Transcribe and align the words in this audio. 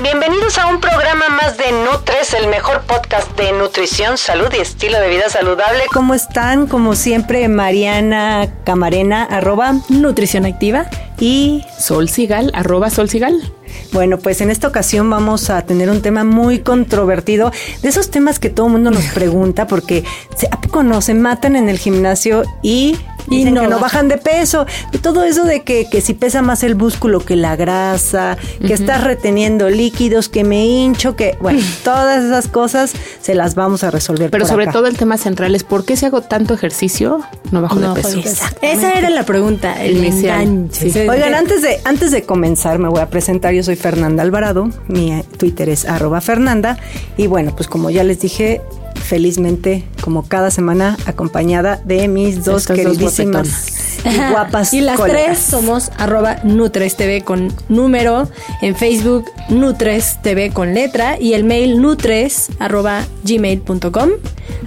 Bienvenidos 0.00 0.58
a 0.58 0.68
un 0.68 0.80
programa 0.80 1.28
más 1.28 1.56
de 1.58 1.72
Nutres, 1.72 2.32
el 2.32 2.46
mejor 2.46 2.82
podcast 2.82 3.36
de 3.36 3.50
nutrición, 3.50 4.16
salud 4.16 4.46
y 4.56 4.60
estilo 4.60 5.00
de 5.00 5.08
vida 5.08 5.28
saludable. 5.28 5.82
¿Cómo 5.92 6.14
están? 6.14 6.68
Como 6.68 6.94
siempre, 6.94 7.48
Mariana 7.48 8.48
Camarena, 8.62 9.24
arroba 9.24 9.74
Nutrición 9.88 10.46
Activa 10.46 10.86
y 11.18 11.64
Sol 11.80 12.08
Sigal, 12.08 12.52
arroba 12.54 12.90
Sol 12.90 13.10
Sigal. 13.10 13.52
Bueno, 13.92 14.18
pues 14.18 14.40
en 14.40 14.50
esta 14.50 14.68
ocasión 14.68 15.10
vamos 15.10 15.50
a 15.50 15.62
tener 15.62 15.90
un 15.90 16.00
tema 16.00 16.22
muy 16.22 16.60
controvertido, 16.60 17.50
de 17.82 17.88
esos 17.88 18.12
temas 18.12 18.38
que 18.38 18.50
todo 18.50 18.66
el 18.66 18.72
mundo 18.72 18.92
nos 18.92 19.04
pregunta, 19.14 19.66
porque 19.66 20.04
¿a 20.48 20.60
poco 20.60 20.84
no 20.84 21.00
se 21.00 21.14
matan 21.14 21.56
en 21.56 21.68
el 21.68 21.78
gimnasio 21.78 22.44
y 22.62 22.96
y 23.30 23.44
no, 23.44 23.62
que 23.62 23.68
no 23.68 23.78
bajan 23.78 24.08
de 24.08 24.18
peso. 24.18 24.66
Y 24.92 24.98
todo 24.98 25.24
eso 25.24 25.44
de 25.44 25.62
que, 25.62 25.88
que, 25.90 26.00
si 26.00 26.14
pesa 26.14 26.42
más 26.42 26.62
el 26.62 26.76
músculo 26.76 27.20
que 27.20 27.36
la 27.36 27.56
grasa, 27.56 28.36
que 28.64 28.72
estás 28.72 29.04
reteniendo 29.04 29.70
líquidos, 29.70 30.28
que 30.28 30.44
me 30.44 30.66
hincho, 30.66 31.16
que, 31.16 31.36
bueno, 31.40 31.60
todas 31.84 32.24
esas 32.24 32.48
cosas 32.48 32.92
se 33.20 33.34
las 33.34 33.54
vamos 33.54 33.84
a 33.84 33.90
resolver. 33.90 34.30
Pero 34.30 34.46
sobre 34.46 34.66
todo 34.66 34.86
el 34.86 34.96
tema 34.96 35.16
central 35.18 35.54
es 35.54 35.64
¿por 35.64 35.84
qué 35.84 35.96
si 35.96 36.06
hago 36.06 36.22
tanto 36.22 36.54
ejercicio 36.54 37.20
no 37.50 37.62
bajo 37.62 37.76
de 37.76 38.00
peso? 38.00 38.20
Esa 38.62 38.92
era 38.92 39.10
la 39.10 39.24
pregunta, 39.24 39.82
el 39.82 39.98
inicial. 39.98 40.68
Oigan, 41.08 41.34
antes 41.34 41.62
de, 41.62 41.80
antes 41.84 42.10
de 42.10 42.22
comenzar 42.22 42.78
me 42.78 42.88
voy 42.88 43.00
a 43.00 43.10
presentar, 43.10 43.52
yo 43.54 43.62
soy 43.62 43.76
Fernanda 43.76 44.22
Alvarado, 44.22 44.70
mi 44.88 45.22
Twitter 45.36 45.68
es 45.68 45.84
arroba 45.84 46.20
Fernanda 46.20 46.78
y 47.16 47.26
bueno, 47.26 47.54
pues 47.54 47.68
como 47.68 47.90
ya 47.90 48.04
les 48.04 48.20
dije, 48.20 48.60
felizmente, 49.08 49.84
como 50.02 50.28
cada 50.28 50.50
semana, 50.50 50.98
acompañada 51.06 51.80
de 51.84 52.08
mis 52.08 52.44
dos 52.44 52.66
queridísimas 52.66 54.02
y 54.04 54.18
guapas. 54.30 54.74
Y 54.74 54.82
las 54.82 55.02
tres 55.02 55.38
somos 55.38 55.90
arroba 55.96 56.40
Nutres 56.44 56.96
TV 56.96 57.22
con 57.22 57.50
número, 57.70 58.28
en 58.60 58.76
Facebook 58.76 59.24
Nutres 59.48 60.18
TV 60.22 60.50
con 60.50 60.74
letra 60.74 61.18
y 61.18 61.32
el 61.32 61.44
mail 61.44 61.80
nutres 61.80 62.48
arroba 62.58 63.06
gmail.com. 63.24 64.10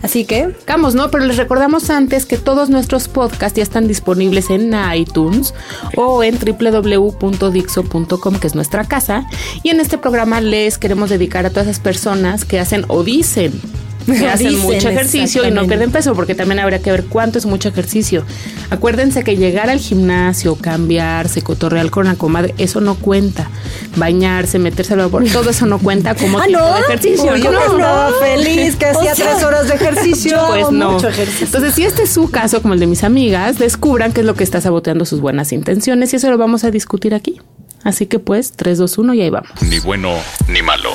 Así 0.02 0.25
que, 0.25 0.56
vamos, 0.67 0.95
¿no? 0.95 1.12
Pero 1.12 1.25
les 1.25 1.38
recordamos 1.38 1.92
antes 1.92 2.25
que 2.25 2.38
todos 2.38 2.72
nuestros 2.72 3.08
podcasts 3.08 3.58
ya 3.58 3.64
están 3.64 3.88
disponibles 3.88 4.50
en 4.50 4.73
iTunes 4.95 5.53
o 5.95 6.23
en 6.23 6.39
www.dixo.com, 6.39 8.39
que 8.39 8.47
es 8.47 8.56
nuestra 8.56 8.86
casa. 8.86 9.28
Y 9.62 9.69
en 9.69 9.80
este 9.80 10.00
programa 10.00 10.42
les 10.42 10.80
queremos 10.80 11.12
dedicar 11.12 11.46
a 11.46 11.51
todas 11.51 11.68
esas 11.68 11.80
personas 11.80 12.46
que 12.46 12.59
hacen 12.59 12.85
o 12.88 13.03
dicen 13.03 13.62
que 14.06 14.28
hacen 14.28 14.59
mucho 14.59 14.89
ejercicio 14.89 15.47
y 15.47 15.51
no 15.51 15.66
pierden 15.67 15.91
peso, 15.91 16.16
porque 16.16 16.35
también 16.35 16.59
habría 16.59 16.79
que 16.79 16.91
ver 16.91 17.06
cuánto 17.06 17.38
es 17.38 17.45
mucho 17.45 17.69
ejercicio. 17.69 18.23
Acuérdense 18.69 19.23
que 19.23 19.35
llegar 19.35 19.69
al 19.69 19.79
gimnasio, 19.79 20.56
cambiarse, 20.56 21.41
cotorrear 21.41 21.89
con 21.89 22.06
la 22.06 22.16
comadre, 22.16 22.53
eso 22.57 22.81
no 22.81 22.95
cuenta. 22.95 23.50
Bañarse, 23.95 24.59
meterse 24.59 24.94
al 24.94 25.00
vapor, 25.00 25.25
todo 25.31 25.50
eso 25.50 25.66
no 25.66 25.79
cuenta 25.79 26.16
como 26.16 26.39
ah, 26.39 26.45
tipo 26.45 26.59
de 26.59 26.79
ejercicio. 26.81 27.38
Yo 27.38 27.51
no, 27.51 27.59
estaba 27.59 28.12
feliz 28.19 28.75
que 28.75 28.85
hacía 28.88 29.13
tres 29.13 29.44
horas 29.44 29.67
de 29.67 29.75
ejercicio. 29.75 30.39
Pues 30.51 30.69
no. 30.72 30.97
Entonces, 31.00 31.75
si 31.75 31.85
este 31.85 32.03
es 32.03 32.09
su 32.09 32.29
caso, 32.29 32.62
como 32.62 32.73
el 32.73 32.79
de 32.79 32.88
mis 32.88 33.03
amigas, 33.03 33.57
descubran 33.57 34.12
qué 34.12 34.22
es 34.22 34.28
lo 34.28 34.33
que 34.33 34.44
está 34.44 34.59
saboteando 34.59 35.06
sus 35.06 35.22
buenas 35.22 35.53
intenciones 35.53 36.12
y 36.12 36.18
eso 36.18 36.29
lo 36.29 36.38
vamos 36.38 36.63
a 36.63 36.72
discutir 36.72 37.13
aquí. 37.13 37.39
Así 37.84 38.06
que 38.06 38.19
pues 38.19 38.53
3, 38.53 38.78
2, 38.78 38.97
1 38.97 39.14
y 39.16 39.22
ahí 39.22 39.30
vamos. 39.30 39.50
Ni 39.62 39.80
bueno 39.80 40.14
ni 40.47 40.62
malo. 40.62 40.90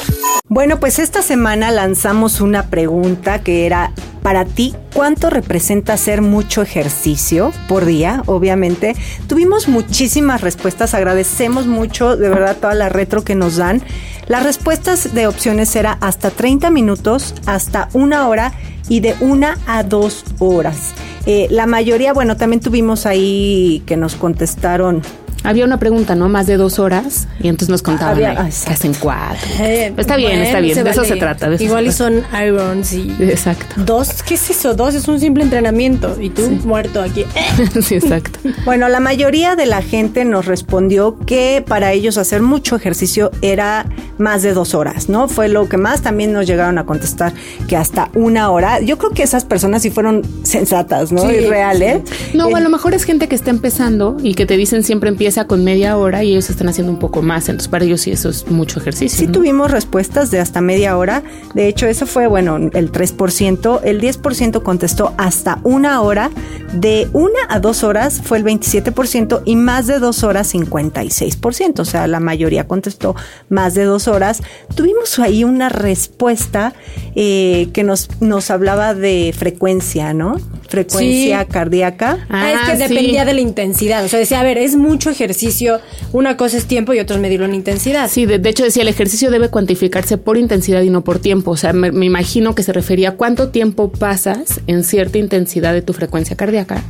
Bueno, 0.49 0.79
pues 0.79 0.99
esta 0.99 1.23
semana 1.23 1.71
lanzamos 1.71 2.41
una 2.41 2.71
pregunta 2.71 3.43
que 3.43 3.67
era 3.67 3.93
para 4.23 4.45
ti, 4.45 4.75
¿cuánto 4.93 5.31
representa 5.31 5.93
hacer 5.93 6.21
mucho 6.21 6.61
ejercicio 6.61 7.53
por 7.69 7.85
día? 7.85 8.23
Obviamente. 8.27 8.97
Tuvimos 9.29 9.69
muchísimas 9.69 10.41
respuestas, 10.41 10.95
agradecemos 10.95 11.67
mucho 11.67 12.17
de 12.17 12.29
verdad 12.29 12.57
toda 12.57 12.75
la 12.75 12.89
retro 12.89 13.23
que 13.23 13.37
nos 13.37 13.57
dan. 13.57 13.83
Las 14.27 14.43
respuestas 14.43 15.15
de 15.15 15.29
opciones 15.29 15.77
era 15.77 15.93
hasta 16.01 16.31
30 16.31 16.71
minutos, 16.71 17.35
hasta 17.47 17.89
una 17.93 18.27
hora 18.27 18.53
y 18.89 18.99
de 18.99 19.15
una 19.21 19.59
a 19.67 19.85
dos 19.85 20.25
horas. 20.41 20.95
Eh, 21.27 21.47
la 21.51 21.67
mayoría, 21.67 22.13
bueno, 22.13 22.37
también 22.37 22.61
tuvimos 22.61 23.07
ahí 23.07 23.83
que 23.87 23.97
nos 23.97 24.17
contestaron 24.17 25.03
había 25.47 25.65
una 25.65 25.79
pregunta, 25.79 26.15
¿no? 26.15 26.29
Más 26.29 26.47
de 26.47 26.57
dos 26.57 26.79
horas. 26.79 27.29
Y 27.41 27.49
entonces 27.49 27.69
nos 27.69 27.83
contaban 27.83 28.19
que 28.19 28.27
hacen 28.27 28.95
cuatro. 28.99 29.49
Eh, 29.61 29.95
está 29.97 30.17
bien, 30.17 30.41
está 30.41 30.61
bien. 30.61 30.83
De 30.83 30.91
eso 30.91 31.05
se 31.05 31.17
trata. 31.17 31.55
Igual 31.59 31.87
y 31.87 31.93
son 31.93 32.23
irons 32.45 32.93
y. 32.93 33.15
Exacto. 33.21 33.67
Dos, 33.77 34.23
¿qué 34.23 34.35
es 34.35 34.51
eso? 34.51 34.75
Dos 34.75 34.95
es 34.95 35.07
un 35.07 35.21
simple 35.21 35.45
entrenamiento. 35.45 36.17
Y 36.21 36.31
tú 36.31 36.43
muerto 36.65 37.01
aquí. 37.01 37.25
sí, 37.81 37.95
exacto. 37.95 38.41
Bueno, 38.65 38.89
la 38.89 38.99
mayoría 38.99 39.55
de 39.55 39.67
la 39.67 39.81
gente 39.81 40.25
nos 40.25 40.47
respondió 40.47 41.19
que 41.25 41.63
para 41.67 41.93
ellos 41.93 42.19
hacer 42.19 42.43
mucho 42.43 42.75
ejercicio 42.75 43.31
era 43.43 43.87
más 44.19 44.43
de 44.43 44.55
dos 44.55 44.75
horas, 44.75 45.09
¿no? 45.09 45.29
Fue 45.29 45.49
lo 45.49 45.69
que 45.69 45.77
más. 45.77 46.03
También 46.03 46.33
nos 46.33 46.47
llegaron 46.47 46.79
a 46.79 46.85
contestar 46.85 47.33
que 47.69 47.77
hasta 47.77 48.11
una 48.15 48.51
hora. 48.51 48.81
Yo 48.81 48.99
creo 48.99 49.13
que 49.13 49.23
esas 49.23 49.45
personas 49.45 49.83
sí 49.83 49.91
fueron 49.91 50.23
sensatas, 50.43 51.13
¿no? 51.13 51.31
y 51.31 51.47
reales. 51.47 52.03
No, 52.35 52.55
a 52.57 52.61
lo 52.61 52.69
mejor 52.69 52.95
es 52.95 53.05
gente 53.05 53.29
que 53.29 53.37
está 53.37 53.51
empezando 53.51 54.17
y 54.23 54.35
que 54.35 54.47
te 54.47 54.57
dicen 54.57 54.83
siempre 54.83 55.09
empieza 55.09 55.36
con 55.45 55.63
media 55.63 55.97
hora 55.97 56.25
y 56.25 56.33
ellos 56.33 56.51
están 56.51 56.69
haciendo 56.69 56.93
un 56.93 56.99
poco 56.99 57.23
más. 57.23 57.49
Entonces, 57.49 57.69
para 57.69 57.85
ellos 57.85 58.01
sí, 58.01 58.11
eso 58.11 58.29
es 58.29 58.49
mucho 58.49 58.81
ejercicio. 58.81 59.19
Sí, 59.19 59.29
tuvimos 59.29 59.71
respuestas 59.71 60.31
de 60.31 60.41
hasta 60.41 60.61
media 60.61 60.97
hora. 60.97 61.23
De 61.55 61.69
hecho, 61.69 61.87
eso 61.87 62.07
fue, 62.07 62.27
bueno, 62.27 62.57
el 62.57 62.91
3%. 62.91 63.81
El 63.85 64.01
10% 64.01 64.63
contestó 64.63 65.15
hasta 65.19 65.61
una 65.63 66.01
hora. 66.01 66.31
De 66.73 67.09
una 67.13 67.39
a 67.49 67.61
dos 67.61 67.85
horas 67.85 68.21
fue 68.25 68.39
el 68.39 68.45
27% 68.45 69.43
y 69.45 69.57
más 69.57 69.87
de 69.87 69.99
dos 69.99 70.25
horas 70.25 70.53
56%. 70.55 71.81
O 71.81 71.85
sea, 71.85 72.07
la 72.07 72.21
mayoría 72.21 72.67
contestó 72.67 73.15
más 73.49 73.75
de 73.75 73.85
dos 73.85 74.09
horas. 74.09 74.43
Tuvimos 74.75 75.19
ahí 75.19 75.45
una 75.45 75.69
respuesta 75.69 76.75
eh, 77.15 77.69
que 77.73 77.85
nos, 77.85 78.09
nos 78.21 78.51
hablaba 78.51 78.95
de 78.95 79.35
frecuencia, 79.37 80.15
¿no? 80.15 80.37
Frecuencia 80.69 81.45
cardíaca. 81.45 82.27
Ah, 82.29 82.53
es 82.53 82.61
que 82.61 82.73
ah, 82.73 82.89
dependía 82.89 83.25
de 83.25 83.35
la 83.35 83.41
intensidad. 83.41 84.05
O 84.05 84.09
sea, 84.09 84.19
decía, 84.19 84.41
a 84.41 84.43
ver, 84.43 84.59
es 84.59 84.77
mucho 84.77 85.11
ejercicio. 85.11 85.81
Una 86.13 86.37
cosa 86.37 86.57
es 86.57 86.67
tiempo 86.67 86.93
y 86.93 86.99
otra 86.99 87.17
es 87.17 87.23
medirlo 87.23 87.47
en 87.47 87.55
intensidad. 87.55 88.11
Sí, 88.11 88.27
de, 88.27 88.49
hecho 88.49 88.65
decía, 88.65 88.83
el 88.83 88.89
ejercicio 88.89 89.31
debe 89.31 89.49
cuantificarse 89.49 90.19
por 90.19 90.39
intensidad 90.39 90.83
y 90.83 90.91
no 90.91 91.03
por 91.03 91.19
tiempo. 91.19 91.53
O 91.53 91.57
sea, 91.57 91.73
me, 91.73 91.89
imagino 92.05 92.55
que 92.55 92.63
se 92.63 92.73
refería 92.73 93.11
a 93.11 93.13
cuánto 93.13 93.51
tiempo 93.51 93.91
pasas 93.91 94.61
en 94.67 94.85
cierta 94.85 95.19
intensidad 95.19 95.73
de 95.73 95.83
tu 95.83 95.93
frecuencia 95.93 96.37
cardíaca. 96.37 96.83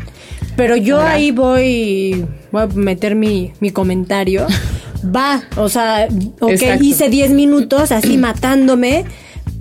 Pero 0.56 0.76
yo 0.76 1.00
ahí 1.00 1.32
voy, 1.32 2.24
voy 2.50 2.62
a 2.62 2.66
meter 2.66 3.14
mi, 3.14 3.52
mi 3.60 3.70
comentario. 3.70 4.46
Va, 5.04 5.42
o 5.56 5.68
sea, 5.68 6.08
ok, 6.40 6.80
hice 6.80 7.08
10 7.08 7.32
minutos 7.32 7.92
así 7.92 8.16
matándome, 8.16 9.04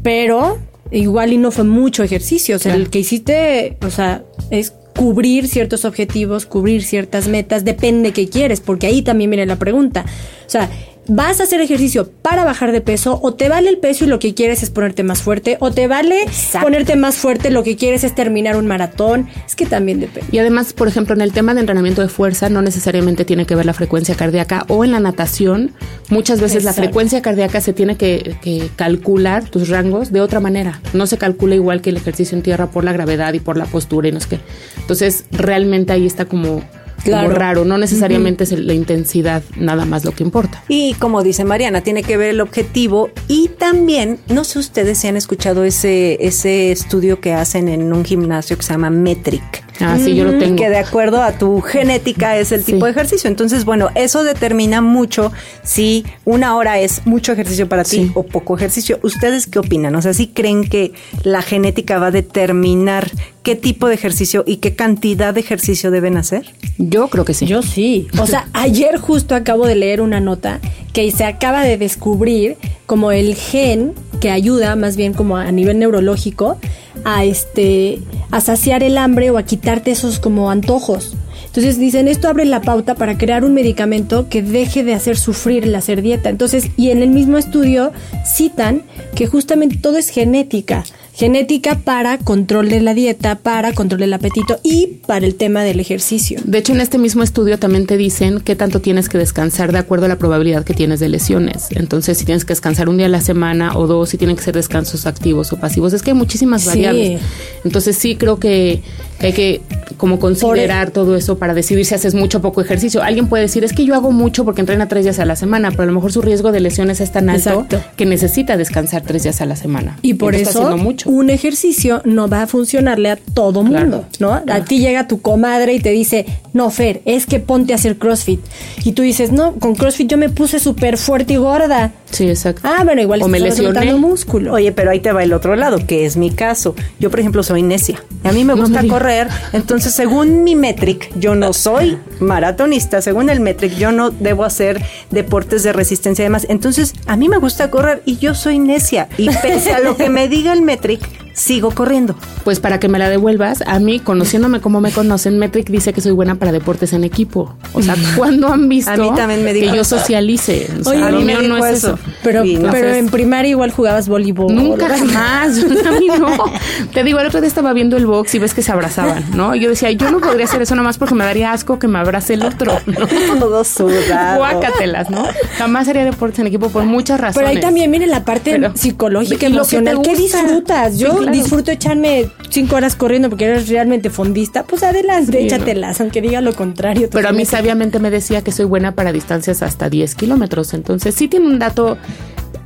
pero 0.02 0.58
igual 0.92 1.34
y 1.34 1.38
no 1.38 1.52
fue 1.52 1.64
mucho 1.64 2.04
ejercicio. 2.04 2.56
O 2.56 2.60
sea, 2.60 2.76
el 2.76 2.90
que 2.90 3.00
hiciste, 3.00 3.78
o 3.82 3.90
sea, 3.90 4.24
es 4.50 4.74
cubrir 4.96 5.48
ciertos 5.48 5.86
objetivos, 5.86 6.46
cubrir 6.46 6.84
ciertas 6.84 7.28
metas, 7.28 7.66
depende 7.66 8.14
qué 8.14 8.30
quieres, 8.30 8.62
porque 8.62 8.88
ahí 8.88 9.02
también 9.02 9.30
viene 9.30 9.46
la 9.46 9.58
pregunta. 9.58 10.06
O 10.46 10.50
sea, 10.50 10.70
vas 11.08 11.40
a 11.40 11.44
hacer 11.44 11.62
ejercicio 11.62 12.10
para 12.22 12.44
bajar 12.44 12.72
de 12.72 12.82
peso 12.82 13.20
o 13.22 13.34
te 13.34 13.50
vale 13.50 13.70
el 13.70 13.78
peso 13.78 14.06
y 14.06 14.08
lo 14.08 14.20
que 14.20 14.34
quieres 14.34 14.64
es 14.64 14.70
ponerte 14.70 15.04
más 15.04 15.22
fuerte 15.22 15.58
o 15.60 15.72
te 15.72 15.88
vale 15.88 16.26
ponerte 16.62 16.96
más 16.96 17.16
fuerte 17.18 17.52
lo 17.52 17.64
que 17.64 17.76
quieres 17.76 18.04
es 18.04 18.16
terminar 18.16 18.58
un 18.58 18.68
maratón. 18.68 19.28
Es 19.46 19.56
que 19.56 19.66
también 19.66 20.00
depende. 20.00 20.30
Y 20.32 20.40
además 20.40 20.74
por 20.74 20.88
ejemplo 20.88 21.16
en 21.16 21.22
el 21.22 21.32
tema 21.32 21.54
de 21.54 21.62
entrenamiento 21.62 22.02
de 22.02 22.10
fuerza 22.10 22.50
no 22.50 22.62
necesariamente 22.62 23.26
tiene 23.26 23.46
que 23.46 23.56
ver 23.56 23.66
la 23.66 23.74
frecuencia 23.74 24.16
cardíaca 24.16 24.66
o 24.68 24.84
en 24.84 24.92
la 24.92 25.00
natación 25.00 25.72
muchas 26.10 26.42
veces 26.42 26.64
la 26.64 26.74
frecuencia 26.74 27.22
cardíaca 27.22 27.62
se 27.62 27.74
tiene 27.74 27.98
que, 27.98 28.38
que 28.42 28.70
calcular 28.76 29.50
tus 29.50 29.70
rangos 29.70 30.12
de 30.12 30.22
otra 30.22 30.40
manera. 30.40 30.82
No 30.94 31.08
se 31.08 31.18
calcula 31.18 31.56
igual 31.56 31.82
que 31.82 31.90
el 31.90 31.98
ejercicio 31.98 32.36
en 32.38 32.44
tierra 32.44 32.68
por 32.68 32.84
la 32.84 32.94
gravedad 32.94 33.34
y 33.34 33.40
por 33.40 33.58
la 33.58 33.66
postura 33.66 34.08
y 34.08 34.12
no 34.12 34.20
sé 34.20 34.30
qué. 34.30 34.40
Entonces 34.80 35.26
realmente 35.32 35.94
ahí 35.94 36.06
está 36.06 36.26
como 36.26 36.64
claro. 37.12 37.34
raro. 37.34 37.66
No 37.66 37.78
necesariamente 37.78 38.44
es 38.44 38.52
la 38.52 38.74
intensidad 38.74 39.44
nada 39.58 39.86
más 39.86 40.06
lo 40.06 40.12
que 40.12 40.24
importa. 40.24 40.64
Y 40.68 40.94
como 40.96 41.24
dice 41.24 41.44
Mariana, 41.44 41.82
tiene 41.82 42.04
que 42.04 42.18
ver 42.18 42.30
el 42.30 42.42
objetivo 42.42 43.10
y 43.28 43.50
también, 43.50 44.20
no 44.28 44.44
sé 44.44 44.60
ustedes 44.60 44.98
si 44.98 45.08
han 45.08 45.18
escuchado 45.18 45.64
ese, 45.64 46.18
ese 46.26 46.72
estudio 46.72 47.20
que 47.20 47.34
hacen 47.34 47.70
en 47.70 47.94
un 47.94 48.06
gimnasio 48.06 48.58
que 48.58 48.64
se 48.64 48.74
llama 48.74 48.90
Metric. 48.90 49.65
Ah, 49.80 49.98
sí, 50.02 50.16
yo 50.16 50.24
lo 50.24 50.38
tengo. 50.38 50.56
Que 50.56 50.70
de 50.70 50.78
acuerdo 50.78 51.22
a 51.22 51.34
tu 51.34 51.62
genética 51.62 52.38
es 52.38 52.52
el 52.52 52.64
tipo 52.64 52.86
de 52.86 52.92
ejercicio. 52.92 53.30
Entonces, 53.30 53.66
bueno, 53.66 53.90
eso 53.96 54.24
determina 54.24 54.82
mucho 54.82 55.32
si 55.64 56.06
una 56.24 56.56
hora 56.56 56.80
es 56.80 57.06
mucho 57.06 57.34
ejercicio 57.34 57.68
para 57.68 57.84
ti 57.84 58.12
o 58.14 58.24
poco 58.24 58.56
ejercicio. 58.56 59.00
¿Ustedes 59.04 59.48
qué 59.48 59.60
opinan? 59.60 59.96
O 59.96 60.02
sea, 60.02 60.14
¿sí 60.14 60.28
creen 60.28 60.70
que 60.70 60.94
la 61.24 61.42
genética 61.42 62.00
va 62.00 62.08
a 62.08 62.12
determinar 62.12 63.12
qué 63.44 63.56
tipo 63.56 63.88
de 63.88 63.96
ejercicio 63.96 64.44
y 64.48 64.58
qué 64.58 64.76
cantidad 64.76 65.34
de 65.34 65.42
ejercicio 65.42 65.92
deben 65.92 66.18
hacer? 66.18 66.54
Yo 66.78 67.10
creo 67.10 67.26
que 67.26 67.34
sí. 67.34 67.46
Yo 67.46 67.62
sí. 67.62 68.08
O 68.20 68.28
sea, 68.28 68.48
ayer 68.54 68.98
justo 68.98 69.36
acabo 69.36 69.66
de 69.68 69.76
leer 69.76 70.02
una 70.02 70.20
nota 70.20 70.60
que 70.94 71.12
se 71.12 71.26
acaba 71.26 71.64
de 71.64 71.78
descubrir 71.78 72.58
como 72.86 73.12
el 73.12 73.36
gen 73.36 73.94
que 74.22 74.30
ayuda 74.30 74.76
más 74.76 74.96
bien 74.96 75.14
como 75.14 75.38
a 75.38 75.52
nivel 75.52 75.80
neurológico 75.80 76.58
a 77.04 77.26
este 77.26 78.00
a 78.32 78.42
saciar 78.42 78.84
el 78.84 78.98
hambre 78.98 79.32
o 79.32 79.38
a 79.38 79.44
quitarte 79.44 79.92
esos 79.92 80.20
como 80.20 80.50
antojos. 80.50 81.16
Entonces 81.46 81.80
dicen, 81.80 82.08
esto 82.08 82.28
abre 82.28 82.44
la 82.46 82.62
pauta 82.62 82.96
para 82.96 83.18
crear 83.18 83.46
un 83.46 83.54
medicamento 83.54 84.28
que 84.28 84.42
deje 84.42 84.84
de 84.84 84.94
hacer 84.94 85.18
sufrir 85.18 85.64
el 85.64 85.76
hacer 85.76 86.02
dieta. 86.02 86.30
Entonces, 86.30 86.70
y 86.76 86.90
en 86.90 87.02
el 87.02 87.10
mismo 87.10 87.38
estudio 87.38 87.94
citan 88.26 88.84
que 89.16 89.28
justamente 89.28 89.78
todo 89.78 89.98
es 89.98 90.10
genética 90.10 90.84
genética 91.16 91.80
para 91.80 92.18
control 92.18 92.70
de 92.70 92.82
la 92.82 92.94
dieta, 92.94 93.36
para 93.36 93.74
control 93.74 94.02
del 94.02 94.14
apetito 94.14 94.60
y 94.64 95.00
para 95.08 95.26
el 95.26 95.36
tema 95.36 95.64
del 95.64 95.80
ejercicio. 95.80 96.42
De 96.44 96.58
hecho, 96.58 96.74
en 96.74 96.82
este 96.82 96.98
mismo 96.98 97.24
estudio 97.24 97.58
también 97.58 97.86
te 97.86 97.96
dicen 97.96 98.42
qué 98.42 98.56
tanto 98.56 98.82
tienes 98.82 99.08
que 99.08 99.18
descansar 99.18 99.72
de 99.72 99.78
acuerdo 99.78 100.06
a 100.06 100.10
la 100.10 100.18
probabilidad 100.18 100.66
que 100.66 100.74
tienes 100.74 101.00
de 101.00 101.08
lesiones. 101.08 101.68
Entonces, 101.72 102.18
si 102.18 102.26
tienes 102.26 102.44
que 102.44 102.52
descansar 102.52 102.90
un 102.90 102.98
día 102.98 103.06
a 103.06 103.10
la 103.10 103.22
semana 103.22 103.78
o 103.78 103.88
dos, 103.88 104.10
si 104.10 104.18
tienen 104.18 104.36
que 104.36 104.44
ser 104.44 104.56
descansos 104.56 105.06
activos 105.06 105.54
o 105.54 105.58
pasivos, 105.58 105.94
es 105.94 106.02
que 106.02 106.12
hay 106.12 106.18
muchísimas 106.18 106.66
variables. 106.66 107.22
Entonces, 107.64 107.98
sí 107.98 108.18
creo 108.18 108.38
que 108.38 108.82
hay 109.20 109.32
que 109.32 109.62
como 109.98 110.20
considerar 110.20 110.92
todo 110.92 111.16
eso 111.16 111.38
para 111.38 111.54
decidir 111.54 111.86
si 111.86 111.96
haces 111.96 112.14
mucho 112.14 112.40
o 112.40 112.42
poco 112.42 112.62
ejercicio. 112.62 113.02
Alguien 113.02 113.28
puede 113.28 113.44
decir, 113.44 113.64
es 113.64 113.72
que 113.72 113.86
yo 113.86 113.96
hago 113.96 114.12
mucho 114.12 114.44
porque 114.44 114.62
entrena 114.62 114.88
tres 114.88 115.06
días 115.06 115.20
a 115.20 115.26
la 115.26 115.38
semana, 115.38 115.72
pero 115.72 115.84
a 115.84 115.86
lo 115.86 115.94
mejor 115.94 116.12
su 116.12 116.22
riesgo 116.22 116.52
de 116.52 116.60
lesiones 116.60 117.00
es 117.00 117.12
tan 117.12 117.30
alto 117.30 117.66
que 117.96 118.06
necesita 118.06 118.58
descansar 118.58 119.04
tres 119.04 119.24
días 119.24 119.40
a 119.40 119.46
la 119.46 119.56
semana. 119.56 119.98
Y 120.02 120.16
por 120.16 120.36
eso 120.36 120.76
un 121.06 121.30
ejercicio 121.30 122.02
no 122.06 122.28
va 122.28 122.44
a 122.44 122.48
funcionarle 122.48 123.12
a 123.12 123.16
todo 123.16 123.64
mundo, 123.64 124.06
¿no? 124.20 124.34
A 124.34 124.62
ti 124.66 124.80
llega 124.80 125.08
tu 125.08 125.22
comadre 125.22 125.74
y 125.74 125.80
te 125.80 125.92
dice, 125.92 126.26
no, 126.54 126.70
Fer, 126.70 127.02
es 127.06 127.26
que 127.26 127.40
ponte 127.40 127.74
a 127.74 127.76
hacer 127.76 127.98
CrossFit. 127.98 128.40
Y 128.84 128.94
tú 128.94 129.02
dices, 129.02 129.32
no, 129.32 129.54
con 129.56 129.76
CrossFit 129.76 130.10
yo 130.10 130.18
me 130.18 130.30
puse 130.30 130.60
súper 130.60 130.98
fuerte 130.98 131.34
y 131.34 131.38
gorda. 131.38 131.94
Sí, 132.12 132.30
exacto. 132.30 132.62
Ah, 132.64 132.84
bueno, 132.84 133.02
igual 133.02 133.22
o 133.22 133.28
me 133.28 133.40
lesioné. 133.40 133.94
músculo. 133.96 134.54
Oye, 134.54 134.72
pero 134.72 134.92
ahí 134.92 135.00
te 135.00 135.12
va 135.12 135.24
el 135.24 135.34
otro 135.34 135.56
lado, 135.56 135.86
que 135.86 136.06
es 136.06 136.16
mi 136.18 136.32
caso. 136.32 136.76
Yo, 137.00 137.10
por 137.10 137.20
ejemplo, 137.20 137.44
soy 137.44 137.62
necia. 137.62 138.02
A 138.24 138.32
mí 138.32 138.44
me 138.44 138.54
gusta 138.54 138.88
correr, 138.88 139.28
entonces 139.54 139.94
según 139.94 140.44
mi 140.44 140.56
metric, 140.56 141.12
yo 141.20 141.36
no 141.36 141.54
soy 141.54 141.98
maratonista, 142.20 143.02
según 143.02 143.30
el 143.30 143.40
metric, 143.40 143.76
yo 143.78 143.92
no 143.92 144.12
debo 144.12 144.44
hacer 144.46 144.82
deportes 145.12 145.64
de 145.64 145.74
resistencia 145.74 146.24
y 146.24 146.26
demás. 146.26 146.48
Entonces, 146.50 146.94
a 147.06 147.18
mí 147.18 147.30
me 147.30 147.38
gusta 147.38 147.70
correr 147.70 148.02
y 148.06 148.18
yo 148.18 148.34
soy 148.34 148.60
necia. 148.60 149.10
Y 149.18 149.30
pese 149.42 149.74
a 149.74 149.80
lo 149.80 149.98
que 149.98 150.10
me 150.10 150.28
diga 150.28 150.54
el 150.54 150.62
metric, 150.62 150.95
week. 151.02 151.25
Sigo 151.36 151.72
corriendo. 151.72 152.16
Pues 152.44 152.60
para 152.60 152.80
que 152.80 152.88
me 152.88 152.98
la 152.98 153.10
devuelvas, 153.10 153.64
a 153.68 153.80
mí, 153.80 154.00
conociéndome 154.00 154.62
como 154.62 154.82
me 154.82 154.92
conocen, 154.92 155.38
Metric 155.38 155.70
dice 155.70 155.94
que 155.94 156.02
soy 156.02 156.14
buena 156.14 156.36
para 156.36 156.52
deportes 156.52 156.94
en 156.94 157.04
equipo. 157.04 157.56
O 157.74 157.82
sea, 157.82 157.96
¿cuándo 158.16 158.48
han 158.52 158.68
visto 158.68 158.92
a 158.92 158.98
mí 158.98 159.12
también 159.16 159.44
me 159.44 159.54
que 159.54 159.72
yo 159.76 159.84
socialice? 159.84 160.70
Oye, 160.86 161.04
a 161.04 161.12
mí 161.12 161.48
no 161.48 161.58
es 161.58 161.78
eso. 161.78 162.00
Pero, 162.24 162.44
pero 162.72 162.94
en 162.94 163.10
primaria 163.10 163.52
igual 163.52 163.72
jugabas 163.72 164.08
voleibol. 164.08 164.54
Nunca 164.56 164.90
jamás. 164.98 165.58
a 165.58 165.92
mí 165.92 166.08
no. 166.08 166.36
Te 166.94 167.04
digo, 167.04 167.20
el 167.20 167.28
otro 167.28 167.42
día 167.42 167.48
estaba 167.48 167.74
viendo 167.74 167.98
el 167.98 168.06
box 168.06 168.36
y 168.36 168.40
ves 168.40 168.54
que 168.54 168.62
se 168.62 168.72
abrazaban, 168.72 169.26
¿no? 169.34 169.56
Y 169.56 169.60
yo 169.60 169.70
decía, 169.70 169.92
yo 169.92 170.10
no 170.12 170.20
podría 170.20 170.46
hacer 170.46 170.62
eso 170.62 170.76
nomás 170.76 170.98
porque 170.98 171.16
me 171.16 171.26
daría 171.26 171.52
asco 171.52 171.80
que 171.80 171.88
me 171.88 172.00
abrace 172.00 172.36
el 172.36 172.44
otro. 172.44 172.80
¿no? 172.86 173.08
Todo 173.40 173.64
sudado. 173.64 174.38
Guácatelas, 174.38 175.10
¿no? 175.10 175.26
Jamás 175.58 175.88
haría 175.88 176.06
deportes 176.06 176.40
en 176.40 176.48
equipo 176.48 176.70
por 176.70 176.84
muchas 176.86 177.20
razones. 177.20 177.36
Pero 177.36 177.48
ahí 177.48 177.60
también 177.60 177.92
viene 177.92 178.08
la 178.08 178.24
parte 178.24 178.72
psicológica, 178.76 179.48
emocional. 179.48 180.00
¿Qué 180.04 180.16
disfrutas? 180.16 180.98
Yo 180.98 181.25
disfruto 181.32 181.72
echarme 181.72 182.30
cinco 182.50 182.76
horas 182.76 182.96
corriendo 182.96 183.30
porque 183.30 183.46
eres 183.46 183.70
realmente 183.70 184.10
fondista, 184.10 184.64
pues 184.64 184.84
adelante, 184.84 185.44
échatelas, 185.44 186.02
aunque 186.02 186.22
diga 186.22 186.42
lo 186.42 186.54
contrario. 186.54 187.10
Pero 187.12 187.30
a 187.30 187.32
mí 187.32 187.46
sabiamente 187.46 188.00
me 188.00 188.10
decía 188.10 188.42
que 188.42 188.52
soy 188.52 188.66
buena 188.66 188.94
para 188.94 189.12
distancias 189.12 189.62
hasta 189.62 189.90
10 189.90 190.16
kilómetros, 190.16 190.74
entonces 190.74 191.16
sí 191.16 191.28
tiene 191.28 191.48
un 191.48 191.60
dato 191.60 191.98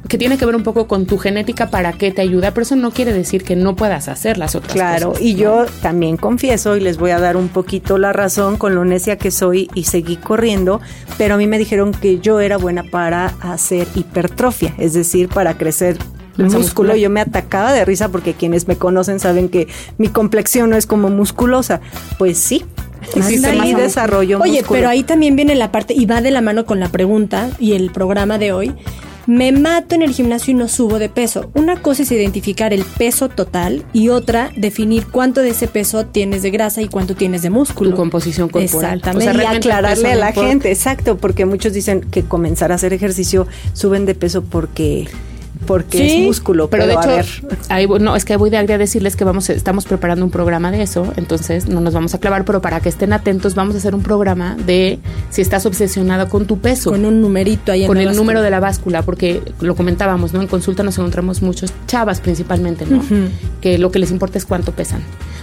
que 0.10 0.18
tiene 0.18 0.38
que 0.38 0.46
ver 0.46 0.56
un 0.56 0.64
poco 0.64 0.88
con 0.88 1.06
tu 1.06 1.18
genética 1.20 1.70
para 1.70 1.94
qué 1.94 2.12
te 2.12 2.22
ayuda, 2.22 2.52
pero 2.52 2.64
eso 2.64 2.76
no 2.76 2.92
quiere 2.92 3.14
decir 3.14 3.44
que 3.44 3.56
no 3.56 3.76
puedas 3.76 4.10
hacer 4.10 4.38
las 4.38 4.56
otras 4.56 4.74
cosas. 4.74 4.98
Claro, 4.98 5.14
y 5.20 5.36
yo 5.36 5.66
también 5.82 6.18
confieso 6.18 6.76
y 6.76 6.80
les 6.82 6.98
voy 6.98 7.12
a 7.12 7.20
dar 7.20 7.38
un 7.38 7.48
poquito 7.48 7.98
la 8.00 8.12
razón 8.12 8.58
con 8.58 8.74
lo 8.74 8.84
necia 8.84 9.18
que 9.18 9.30
soy 9.30 9.70
y 9.76 9.84
seguí 9.84 10.18
corriendo, 10.18 10.82
pero 11.18 11.36
a 11.36 11.38
mí 11.38 11.46
me 11.46 11.60
dijeron 11.60 11.92
que 11.92 12.20
yo 12.20 12.40
era 12.40 12.58
buena 12.58 12.84
para 12.84 13.28
hacer 13.42 13.88
hipertrofia, 13.96 14.74
es 14.80 14.94
decir, 14.94 15.30
para 15.30 15.58
crecer 15.58 15.98
músculo. 16.46 16.96
Yo 16.96 17.10
me 17.10 17.22
atacaba 17.22 17.74
de 17.74 17.86
risa 17.86 18.10
porque 18.10 18.34
quienes 18.34 18.68
me 18.68 18.76
conocen 18.76 19.20
saben 19.20 19.50
que 19.50 19.68
mi 19.98 20.08
complexión 20.10 20.70
no 20.70 20.78
es 20.78 20.86
como 20.86 21.10
musculosa. 21.10 21.82
Pues 22.18 22.38
sí. 22.38 22.66
Sí, 23.14 23.22
sí 23.22 23.74
desarrollo 23.76 24.40
Oye, 24.40 24.64
pero 24.70 24.90
ahí 24.90 25.04
también 25.04 25.36
viene 25.36 25.56
la 25.56 25.72
parte, 25.72 25.94
y 25.94 26.06
va 26.06 26.22
de 26.22 26.32
la 26.32 26.42
mano 26.42 26.66
con 26.66 26.80
la 26.80 26.90
pregunta 26.90 27.50
y 27.58 27.74
el 27.74 27.92
programa 27.92 28.38
de 28.38 28.52
hoy. 28.52 28.76
Me 29.30 29.52
mato 29.52 29.94
en 29.94 30.02
el 30.02 30.12
gimnasio 30.12 30.54
y 30.54 30.56
no 30.56 30.68
subo 30.68 30.98
de 30.98 31.08
peso. 31.08 31.52
Una 31.54 31.84
cosa 31.84 32.02
es 32.02 32.12
identificar 32.12 32.74
el 32.74 32.84
peso 32.84 33.30
total 33.30 33.86
y 33.94 34.10
otra 34.10 34.50
definir 34.56 35.06
cuánto 35.06 35.42
de 35.42 35.50
ese 35.50 35.68
peso 35.68 36.08
tienes 36.08 36.42
de 36.42 36.50
grasa 36.50 36.82
y 36.82 36.88
cuánto 36.88 37.16
tienes 37.16 37.44
de 37.44 37.52
músculo. 37.52 37.92
Tu 37.92 37.96
composición 37.96 38.50
corporal. 38.50 38.98
Exactamente. 38.98 39.44
y 39.44 39.46
aclararle 39.46 40.14
a 40.14 40.16
la 40.16 40.32
gente, 40.32 40.72
exacto, 40.72 41.18
porque 41.18 41.46
muchos 41.46 41.74
dicen 41.74 42.02
que 42.02 42.24
comenzar 42.24 42.72
a 42.72 42.76
hacer 42.76 42.92
ejercicio 42.92 43.46
suben 43.74 44.08
de 44.08 44.16
peso 44.16 44.42
porque 44.44 45.08
porque 45.66 46.20
es 46.20 46.26
músculo. 46.26 46.70
Pero, 46.70 46.88
de 46.88 46.94
hecho, 46.94 48.00
no, 48.00 48.16
es 48.16 48.26
que 48.26 48.38
voy 48.38 48.50
de 48.50 48.58
a 48.58 48.64
decirles 48.64 49.16
que 49.16 49.24
vamos, 49.24 49.50
estamos 49.50 49.86
preparando 49.86 50.26
un 50.26 50.32
programa 50.32 50.72
de 50.72 50.82
eso, 50.82 51.12
entonces 51.18 51.68
no 51.68 51.82
nos 51.82 51.94
vamos 51.94 52.14
a 52.14 52.20
clavar, 52.20 52.46
pero 52.46 52.62
para 52.62 52.80
que 52.80 52.90
estén 52.90 53.14
atentos, 53.14 53.56
vamos 53.56 53.76
a 53.76 53.78
hacer 53.78 53.96
un 53.96 54.04
programa 54.04 54.56
de 54.66 55.00
si 55.30 55.42
estás 55.42 55.66
obsesionado 55.66 56.30
con 56.30 56.46
tu 56.46 56.60
peso. 56.60 56.92
Con 56.92 57.06
un 57.06 57.22
numerito 57.22 57.72
ahí 57.72 57.82
en 57.84 57.88
Con 57.88 57.98
el 57.98 58.16
número 58.16 58.42
de 58.42 58.50
la 58.50 58.60
báscula, 58.60 59.02
porque 59.04 59.42
lo 59.62 59.76
comentábamos, 59.76 60.34
¿no? 60.34 60.42
En 60.42 60.48
consulta 60.48 60.84
nos 60.84 60.98
encontramos 60.98 61.42
muchos 61.42 61.74
chavas 61.88 62.22
principalmente, 62.22 62.86
¿no? 62.86 63.04
Que 63.62 63.78
lo 63.78 63.92
que 63.92 64.00
les 64.00 64.12
importa 64.12 64.38
es 64.38 64.46
cuánto 64.46 64.72
pesan. 64.72 65.02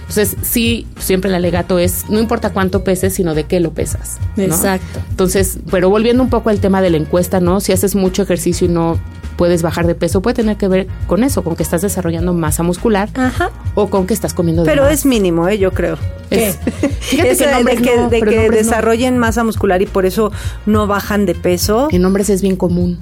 Entonces, 0.09 0.37
sí, 0.41 0.87
siempre 0.97 1.29
el 1.29 1.35
alegato 1.35 1.79
es, 1.79 2.05
no 2.09 2.19
importa 2.19 2.51
cuánto 2.51 2.83
peses, 2.83 3.13
sino 3.13 3.35
de 3.35 3.43
qué 3.43 3.59
lo 3.59 3.71
pesas. 3.71 4.19
Exacto. 4.37 5.01
Entonces, 5.09 5.59
pero 5.69 5.89
volviendo 5.89 6.23
un 6.23 6.29
poco 6.29 6.49
al 6.49 6.61
tema 6.61 6.81
de 6.81 6.89
la 6.89 6.97
encuesta, 6.97 7.41
¿no? 7.41 7.59
Si 7.59 7.73
haces 7.73 7.93
mucho 7.93 8.23
ejercicio 8.23 8.67
y 8.67 8.69
no 8.69 8.97
puedes 9.37 9.61
bajar 9.61 9.87
de 9.87 9.95
peso 9.95 10.21
puede 10.21 10.35
tener 10.35 10.57
que 10.57 10.67
ver 10.67 10.87
con 11.07 11.23
eso, 11.23 11.43
con 11.43 11.55
que 11.55 11.63
estás 11.63 11.81
desarrollando 11.81 12.33
masa 12.33 12.63
muscular 12.63 13.09
Ajá. 13.13 13.51
o 13.75 13.89
con 13.89 14.07
que 14.07 14.13
estás 14.13 14.33
comiendo 14.33 14.63
Pero 14.63 14.87
es 14.89 15.05
mínimo, 15.05 15.47
¿eh? 15.47 15.57
yo 15.57 15.71
creo. 15.71 15.97
Es, 16.29 16.57
fíjate 16.99 17.37
que 17.37 17.97
de 18.09 18.21
que, 18.21 18.49
desarrollen 18.49 19.17
masa 19.17 19.43
muscular 19.43 19.81
y 19.81 19.85
por 19.85 20.05
eso 20.05 20.31
no 20.65 20.87
bajan 20.87 21.25
de 21.25 21.35
peso. 21.35 21.87
En 21.91 22.03
hombres 22.03 22.29
es 22.29 22.41
bien 22.41 22.55
común. 22.55 22.99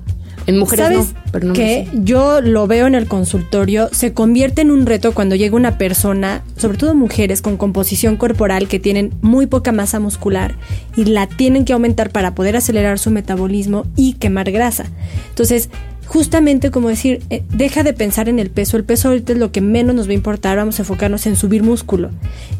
En 0.47 0.59
mujeres 0.59 0.85
¿Sabes 0.85 1.13
no, 1.13 1.21
pero 1.31 1.53
que 1.53 1.87
yo 1.93 2.39
lo 2.39 2.67
veo 2.67 2.85
en 2.85 2.93
el 2.93 3.07
consultorio, 3.07 3.89
se 3.91 4.13
convierte 4.13 4.61
en 4.61 4.69
un 4.69 4.85
reto 4.85 5.11
cuando 5.13 5.35
llega 5.35 5.55
una 5.55 5.79
persona, 5.79 6.43
sobre 6.55 6.77
todo 6.77 6.93
mujeres 6.93 7.41
con 7.41 7.57
composición 7.57 8.15
corporal 8.15 8.67
que 8.67 8.79
tienen 8.79 9.11
muy 9.21 9.47
poca 9.47 9.71
masa 9.71 9.99
muscular 9.99 10.55
y 10.95 11.05
la 11.05 11.25
tienen 11.25 11.65
que 11.65 11.73
aumentar 11.73 12.11
para 12.11 12.35
poder 12.35 12.55
acelerar 12.55 12.99
su 12.99 13.09
metabolismo 13.09 13.87
y 13.95 14.13
quemar 14.13 14.51
grasa. 14.51 14.85
Entonces, 15.29 15.71
justamente 16.05 16.71
como 16.71 16.89
decir, 16.89 17.21
eh, 17.29 17.43
deja 17.49 17.83
de 17.83 17.93
pensar 17.93 18.29
en 18.29 18.39
el 18.39 18.49
peso, 18.49 18.77
el 18.77 18.83
peso 18.83 19.09
ahorita 19.09 19.33
es 19.33 19.39
lo 19.39 19.51
que 19.51 19.61
menos 19.61 19.95
nos 19.95 20.07
va 20.07 20.11
a 20.11 20.15
importar, 20.15 20.57
vamos 20.57 20.79
a 20.79 20.83
enfocarnos 20.83 21.25
en 21.25 21.35
subir 21.35 21.63
músculo. 21.63 22.09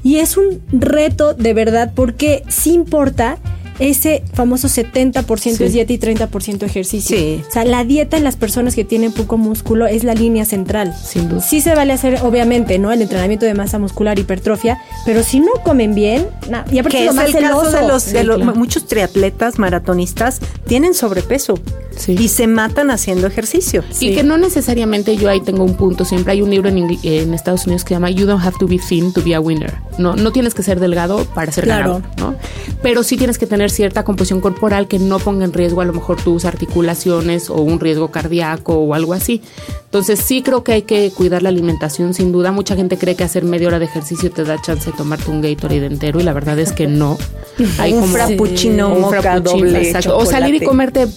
Y 0.04 0.18
es 0.18 0.38
un 0.38 0.62
reto 0.72 1.34
de 1.34 1.54
verdad 1.54 1.94
porque 1.96 2.44
sí 2.48 2.74
importa 2.74 3.38
ese 3.80 4.24
famoso 4.34 4.68
70% 4.68 5.62
es 5.62 5.74
dieta 5.74 5.92
y 5.92 6.00
30% 6.00 6.64
ejercicio. 6.64 7.18
O 7.48 7.52
sea, 7.52 7.66
la 7.66 7.84
dieta 7.84 8.18
en 8.18 8.24
las 8.24 8.38
personas 8.38 8.76
que 8.76 8.86
tienen 8.86 9.12
poco 9.12 9.38
músculo 9.38 9.86
es 9.86 10.04
la 10.04 10.14
línea 10.14 10.46
central. 10.46 10.96
Sin 10.96 11.28
duda. 11.28 11.42
Sí 11.42 11.62
se 11.62 11.76
vale 11.76 11.94
hacer, 11.94 12.20
obviamente, 12.24 12.80
¿no? 12.80 12.92
El 12.92 13.02
entrenamiento 13.02 13.46
de 13.46 13.54
masa 13.54 13.78
muscular, 13.78 14.18
hipertrofia, 14.18 14.80
pero 15.06 15.24
si 15.24 15.40
no 15.40 15.52
comen 15.64 15.94
bien, 15.94 16.28
y 16.72 16.80
aparte 16.80 17.00
es 17.00 17.06
lo 17.06 17.14
más 17.14 17.28
el 17.28 17.42
caso 17.42 17.72
de 17.72 17.88
los, 17.88 18.06
de 18.12 18.24
los 18.24 18.56
muchos 18.56 18.88
triatletas 18.88 19.60
maratonistas 19.60 20.40
tienen 20.68 20.94
sobrepeso 20.94 21.60
y 22.08 22.28
se 22.28 22.48
matan 22.48 22.92
haciendo 22.92 23.28
ejercicio. 23.28 23.84
Y 24.00 24.14
que 24.14 24.24
no 24.24 24.38
necesariamente 24.38 25.16
yo 25.16 25.30
ahí 25.30 25.42
tengo 25.42 25.64
un 25.64 25.76
punto. 25.76 26.06
Siempre 26.06 26.34
hay 26.34 26.42
un 26.42 26.50
libro 26.50 26.70
en, 26.70 26.98
en, 27.04 27.34
Estados 27.34 27.66
Unidos 27.66 27.84
que 27.84 27.90
se 27.90 27.96
llama 27.96 28.10
You 28.10 28.26
don't 28.26 28.44
have 28.44 28.58
to 28.60 28.68
be 28.68 28.78
thin 28.78 29.14
to 29.14 29.22
be 29.22 29.36
a 29.36 29.40
winner. 29.40 29.74
No, 29.98 30.16
no 30.16 30.32
tienes 30.32 30.54
que 30.54 30.64
ser 30.64 30.80
delgado 30.80 31.26
para 31.26 31.52
ser 31.52 31.66
claro. 31.66 32.02
¿no? 32.18 32.36
Pero 32.82 33.04
sí 33.04 33.18
tienes 33.18 33.38
que 33.38 33.48
tener 33.48 33.70
cierta 33.70 34.04
composición 34.04 34.42
corporal 34.42 34.88
que 34.88 35.00
no 35.00 35.20
ponga 35.20 35.46
en 35.46 35.54
riesgo 35.54 35.82
a 35.82 35.86
lo 35.86 35.94
mejor 35.94 36.22
tus 36.22 36.46
articulaciones 36.46 37.50
o 37.50 37.56
un 37.56 37.80
riesgo 37.80 38.12
cardíaco 38.12 38.76
o 38.76 38.94
algo 38.94 39.14
así. 39.14 39.42
Entonces 39.86 40.20
sí 40.20 40.42
creo 40.42 40.64
que 40.64 40.74
hay 40.74 40.82
que 40.82 41.10
cuidar 41.12 41.42
la 41.42 41.50
alimentación 41.50 42.14
sin 42.14 42.32
duda. 42.34 42.52
Mucha 42.52 42.76
gente 42.76 42.98
cree 42.98 43.16
que 43.16 43.24
hacer 43.24 43.46
media 43.46 43.70
hora 43.70 43.80
de 43.80 43.86
ejercicio 43.86 44.30
te 44.30 44.44
da 44.44 44.62
chance 44.62 44.92
de 44.92 44.98
tomarte 44.98 45.32
un 45.32 45.42
Gatorade 45.42 45.86
entero 45.86 46.20
y 46.20 46.24
la 46.24 46.34
verdad 46.34 46.60
es 46.60 46.74
que 46.74 46.86
no. 46.88 47.18
Hay 47.80 47.94
un 47.94 48.02
como 48.02 48.14
frappuccino, 48.14 48.94
un 48.94 49.44
doble 49.44 49.94
O 50.14 50.26
salir 50.26 50.56
y 50.56 50.60
comerte 50.60 51.08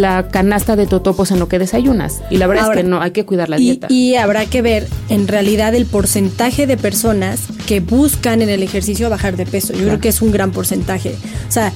la 0.00 0.28
canasta 0.28 0.76
de 0.76 0.86
totopos 0.86 1.30
en 1.30 1.38
lo 1.38 1.48
que 1.48 1.58
desayunas. 1.58 2.20
Y 2.30 2.36
la 2.38 2.46
verdad 2.46 2.70
es 2.70 2.76
que 2.76 2.82
no, 2.84 3.00
hay 3.00 3.10
que 3.10 3.24
cuidar 3.24 3.48
la 3.48 3.56
dieta. 3.56 3.86
Y 3.90 4.16
habrá 4.16 4.46
que 4.46 4.62
ver 4.62 4.88
en 5.08 5.28
realidad 5.28 5.74
el 5.74 5.86
porcentaje 5.86 6.66
de 6.66 6.76
personas 6.76 7.40
que 7.66 7.80
buscan 7.80 8.42
en 8.42 8.48
el 8.48 8.62
ejercicio 8.62 9.10
bajar 9.10 9.36
de 9.36 9.46
peso. 9.46 9.72
Yo 9.72 9.84
creo 9.84 10.00
que 10.00 10.08
es 10.08 10.22
un 10.22 10.32
gran 10.32 10.52
porcentaje. 10.52 11.14
O 11.48 11.52
sea, 11.52 11.72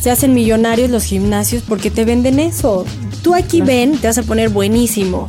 se 0.00 0.10
hacen 0.10 0.34
millonarios 0.34 0.90
los 0.90 1.04
gimnasios 1.04 1.62
porque 1.66 1.90
te 1.90 2.04
venden 2.04 2.38
eso. 2.38 2.84
Tú 3.22 3.34
aquí 3.34 3.60
ven, 3.60 3.98
te 3.98 4.06
vas 4.06 4.18
a 4.18 4.22
poner 4.22 4.50
buenísimo. 4.50 5.26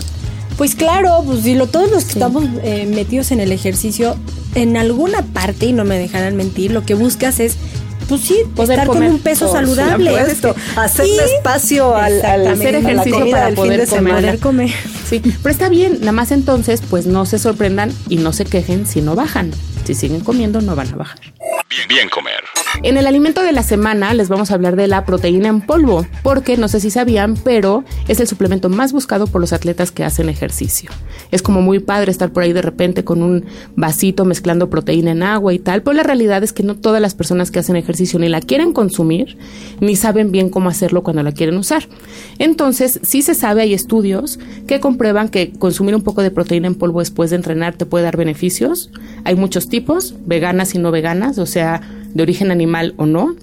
Pues 0.58 0.74
claro, 0.74 1.24
pues 1.26 1.42
si 1.42 1.54
lo, 1.54 1.68
todos 1.68 1.92
los 1.92 2.06
que 2.06 2.14
estamos 2.14 2.46
eh, 2.64 2.88
metidos 2.88 3.32
en 3.32 3.40
el 3.40 3.52
ejercicio, 3.52 4.16
en 4.56 4.76
alguna 4.76 5.22
parte, 5.22 5.68
y 5.68 5.74
no 5.74 5.86
me 5.86 6.00
dejarán 6.00 6.36
mentir, 6.36 6.72
lo 6.72 6.84
que 6.84 6.96
buscas 6.96 7.40
es 7.40 7.58
pues 8.08 8.22
sí, 8.22 8.42
estar 8.58 8.88
con 8.88 9.04
un 9.04 9.20
peso 9.20 9.52
saludable. 9.52 10.20
Esto, 10.22 10.56
hacerle 10.76 11.26
espacio 11.36 11.96
al, 11.96 12.48
hacer 12.48 12.76
ejercicio 12.76 13.30
para 13.30 13.52
poder 13.52 13.88
comer. 13.88 14.40
comer. 14.40 14.72
Sí, 15.08 15.22
pero 15.42 15.52
está 15.52 15.70
bien, 15.70 16.00
nada 16.00 16.12
más 16.12 16.32
entonces, 16.32 16.82
pues 16.90 17.06
no 17.06 17.26
se 17.26 17.40
sorprendan 17.40 17.94
y 18.10 18.18
no 18.18 18.34
se 18.34 18.46
quejen 18.46 18.86
si 18.86 19.02
no 19.02 19.16
bajan. 19.16 19.52
Si 19.86 19.94
siguen 19.94 20.22
comiendo, 20.22 20.60
no 20.60 20.76
van 20.76 20.94
a 20.94 20.98
bajar. 20.98 21.20
Bien, 21.70 21.88
bien 21.88 22.10
comer. 22.10 22.44
En 22.84 22.96
el 22.96 23.08
alimento 23.08 23.42
de 23.42 23.54
la 23.54 23.64
semana 23.64 24.14
les 24.14 24.30
vamos 24.30 24.52
a 24.52 24.54
hablar 24.54 24.76
de 24.76 24.88
la 24.88 25.04
proteína 25.04 25.48
en 25.48 25.62
polvo, 25.62 26.06
porque 26.22 26.58
no 26.58 26.68
sé 26.68 26.80
si 26.80 26.92
sabían, 26.92 27.36
pero 27.36 27.84
es 28.08 28.20
el 28.20 28.28
suplemento 28.28 28.70
más 28.70 28.94
buscado 28.94 29.26
por 29.26 29.42
los 29.42 29.52
atletas 29.52 29.92
que 29.92 30.04
hacen 30.04 30.30
ejercicio. 30.30 30.92
Es 31.32 31.42
como 31.42 31.62
muy 31.64 31.80
padre 31.80 32.12
estar 32.12 32.32
por 32.32 32.44
ahí 32.44 32.54
de 32.54 32.62
repente 32.62 33.04
con 33.04 33.24
un 33.24 33.46
vasito 33.76 34.26
mezclando 34.26 34.70
proteína 34.70 35.12
en 35.12 35.24
agua 35.24 35.56
y 35.56 35.60
tal, 35.60 35.82
pero 35.82 35.96
la 35.96 36.04
realidad 36.04 36.44
es 36.44 36.54
que 36.54 36.62
no 36.62 36.76
todas 36.76 37.02
las 37.02 37.16
personas 37.16 37.50
que 37.50 37.58
hacen 37.58 37.76
ejercicio 37.78 38.20
ni 38.20 38.30
la 38.30 38.42
quieren 38.42 38.74
consumir, 38.74 39.38
ni 39.80 39.96
saben 39.96 40.32
bien 40.32 40.50
cómo 40.50 40.70
hacerlo 40.70 41.02
cuando 41.02 41.24
la 41.24 41.32
quieren 41.32 41.58
usar. 41.58 41.90
Entonces, 42.38 43.00
sí 43.02 43.24
se 43.24 43.34
sabe, 43.34 43.64
hay 43.64 43.74
estudios 43.74 44.40
que 44.68 44.80
comprueban 44.80 45.30
que 45.30 45.52
consumir 45.52 45.96
un 45.96 46.04
poco 46.04 46.22
de 46.22 46.30
proteína 46.30 46.68
en 46.68 46.76
polvo 46.76 47.00
después 47.00 47.32
de 47.32 47.38
entrenar 47.38 47.76
te 47.76 47.88
puede 47.88 48.06
dar 48.06 48.18
beneficios. 48.18 48.92
Hay 49.24 49.36
muchos 49.36 49.68
tipos, 49.68 50.14
veganas 50.28 50.76
y 50.76 50.78
no 50.78 50.92
veganas, 50.92 51.40
o 51.40 51.48
sea, 51.48 51.82
de 52.18 52.24
origen 52.24 52.52
animal 52.52 52.94
o 52.98 53.06
no. 53.06 53.36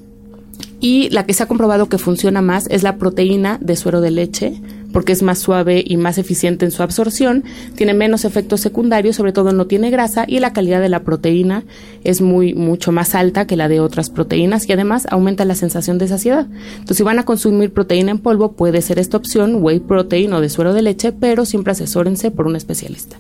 Y 0.81 1.09
la 1.11 1.25
que 1.25 1.33
se 1.33 1.43
ha 1.43 1.47
comprobado 1.47 1.89
que 1.89 1.97
funciona 1.97 2.43
más 2.43 2.67
es 2.69 2.83
la 2.83 2.99
proteína 2.99 3.59
de 3.63 3.77
suero 3.77 4.03
de 4.03 4.11
leche, 4.11 4.61
porque 4.93 5.13
es 5.13 5.23
más 5.23 5.39
suave 5.39 5.83
y 5.85 5.97
más 5.97 6.19
eficiente 6.19 6.67
en 6.67 6.71
su 6.71 6.83
absorción, 6.83 7.43
tiene 7.75 7.95
menos 7.95 8.25
efectos 8.25 8.61
secundarios, 8.61 9.17
sobre 9.17 9.33
todo 9.33 9.53
no 9.53 9.67
tiene 9.67 9.91
grasa 9.91 10.25
y 10.29 10.41
la 10.41 10.53
calidad 10.53 10.81
de 10.81 10.89
la 10.89 11.03
proteína 11.03 11.65
es 12.05 12.21
muy 12.21 12.55
mucho 12.55 12.93
más 12.93 13.15
alta 13.15 13.47
que 13.47 13.57
la 13.57 13.69
de 13.69 13.81
otras 13.81 14.11
proteínas 14.11 14.69
y 14.69 14.73
además 14.73 15.07
aumenta 15.11 15.45
la 15.45 15.55
sensación 15.55 15.97
de 15.99 16.09
saciedad. 16.09 16.47
Entonces, 16.75 16.99
si 16.99 17.03
van 17.03 17.19
a 17.19 17.25
consumir 17.25 17.73
proteína 17.73 18.11
en 18.11 18.19
polvo, 18.19 18.53
puede 18.53 18.83
ser 18.83 18.99
esta 18.99 19.17
opción, 19.17 19.63
whey 19.63 19.81
protein 19.81 20.33
o 20.35 20.41
de 20.41 20.49
suero 20.49 20.75
de 20.75 20.83
leche, 20.83 21.13
pero 21.13 21.45
siempre 21.45 21.73
asesórense 21.73 22.31
por 22.31 22.47
un 22.47 22.57
especialista. 22.57 23.17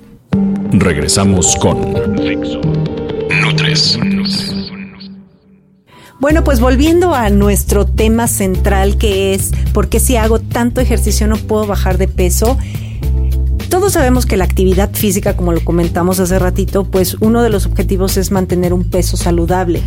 Regresamos 0.73 1.57
con 1.57 1.95
Nutres. 3.43 3.99
Bueno, 6.21 6.45
pues 6.45 6.61
volviendo 6.61 7.15
a 7.15 7.29
nuestro 7.29 7.85
tema 7.85 8.29
central 8.29 8.97
que 8.97 9.35
es 9.35 9.51
por 9.73 9.89
qué 9.89 9.99
si 10.01 10.17
hago 10.17 10.39
tanto 10.39 10.81
ejercicio 10.81 11.27
no 11.27 11.37
puedo 11.37 11.67
bajar 11.67 11.99
de 11.99 12.09
peso. 12.09 12.57
Todos 13.69 13.95
sabemos 13.95 14.25
que 14.25 14.37
la 14.37 14.45
actividad 14.45 14.91
física, 14.93 15.37
como 15.37 15.53
lo 15.53 15.65
comentamos 15.65 16.21
hace 16.21 16.39
ratito, 16.39 16.85
pues 16.85 17.15
uno 17.15 17.43
de 17.43 17.51
los 17.51 17.67
objetivos 17.67 18.17
es 18.17 18.31
mantener 18.31 18.73
un 18.73 18.85
peso 18.85 19.17
saludable. 19.17 19.83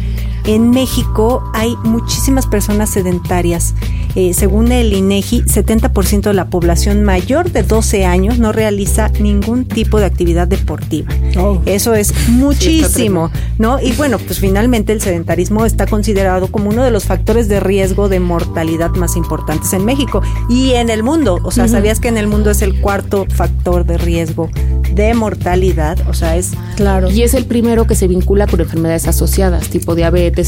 En 0.48 0.70
México 0.70 1.44
hay 1.54 1.76
muchísimas 1.84 2.48
personas 2.48 2.90
sedentarias. 2.90 3.76
Eh, 4.16 4.34
según 4.34 4.72
el 4.72 4.94
INEGI, 4.94 5.44
70% 5.44 6.22
de 6.22 6.34
la 6.34 6.50
población 6.50 7.04
mayor 7.04 7.52
de 7.52 7.64
12 7.64 8.06
años 8.06 8.40
no 8.40 8.54
realiza 8.54 9.10
ningún 9.20 9.66
tipo 9.66 10.00
de 10.00 10.06
actividad 10.06 10.48
deportiva. 10.48 11.14
Oh. 11.38 11.62
Eso 11.66 11.94
es 11.94 12.30
muchísimo, 12.30 13.30
¿no? 13.60 13.80
Y 13.80 13.92
bueno, 13.92 14.18
pues 14.20 14.40
finalmente 14.40 14.94
el 14.94 15.02
sedentarismo 15.02 15.66
está 15.66 15.86
considerado 15.86 16.48
como 16.48 16.70
uno 16.70 16.84
de 16.84 16.92
los 16.92 17.04
factores 17.04 17.50
de 17.50 17.60
riesgo 17.60 18.08
de 18.08 18.22
mortalidad 18.22 18.92
más 18.92 19.18
importantes 19.18 19.74
en 19.74 19.84
México 19.84 20.22
y 20.50 20.72
en 20.72 20.90
el 20.90 21.04
mundo. 21.04 21.40
O 21.44 21.52
sea, 21.52 21.68
¿sabías 21.68 22.00
que 22.00 22.08
en 22.08 22.18
el 22.18 22.28
mundo 22.28 22.50
es 22.52 22.62
el 22.62 22.80
cuarto 22.80 23.28
factor 23.30 23.86
de 23.86 23.98
riesgo 23.98 24.50
de 24.94 25.14
mortalidad? 25.14 26.00
O 26.10 26.14
sea, 26.14 26.38
es... 26.38 26.54
Claro. 26.78 27.12
Y 27.12 27.24
es 27.24 27.34
el 27.34 27.46
primero 27.46 27.86
que 27.86 27.96
se 27.96 28.08
vincula 28.08 28.48
con 28.48 28.62
enfermedades 28.62 29.08
asociadas, 29.08 29.68
tipo 29.68 29.94